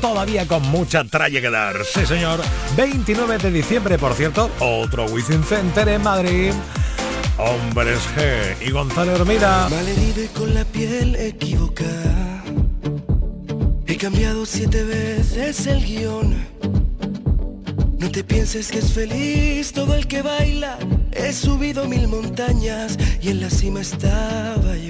todavía 0.00 0.48
con 0.48 0.62
mucha 0.70 1.04
tralla 1.04 1.42
que. 1.42 1.84
Sí, 1.84 2.06
señor. 2.06 2.40
29 2.74 3.36
de 3.36 3.50
diciembre, 3.50 3.98
por 3.98 4.14
cierto, 4.14 4.50
otro 4.60 5.04
Wizzing 5.04 5.44
Center 5.44 5.86
en 5.90 6.02
Madrid. 6.02 6.52
Hombres 7.36 7.98
G 8.16 8.66
y 8.66 8.70
Gonzalo 8.70 9.14
Hermida. 9.14 9.68
Malherido 9.68 10.24
y 10.24 10.28
con 10.28 10.54
la 10.54 10.64
piel 10.64 11.14
equivocada. 11.16 12.42
He 13.86 13.96
cambiado 13.98 14.46
siete 14.46 14.82
veces 14.82 15.66
el 15.66 15.84
guion. 15.84 16.34
No 17.98 18.10
te 18.10 18.24
pienses 18.24 18.70
que 18.70 18.78
es 18.78 18.90
feliz 18.90 19.72
todo 19.74 19.94
el 19.96 20.06
que 20.06 20.22
baila. 20.22 20.78
He 21.12 21.34
subido 21.34 21.86
mil 21.86 22.08
montañas 22.08 22.96
y 23.20 23.28
en 23.28 23.42
la 23.42 23.50
cima 23.50 23.82
estaba 23.82 24.76
yo. 24.78 24.89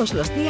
todos 0.00 0.14
los 0.14 0.34
días 0.34 0.49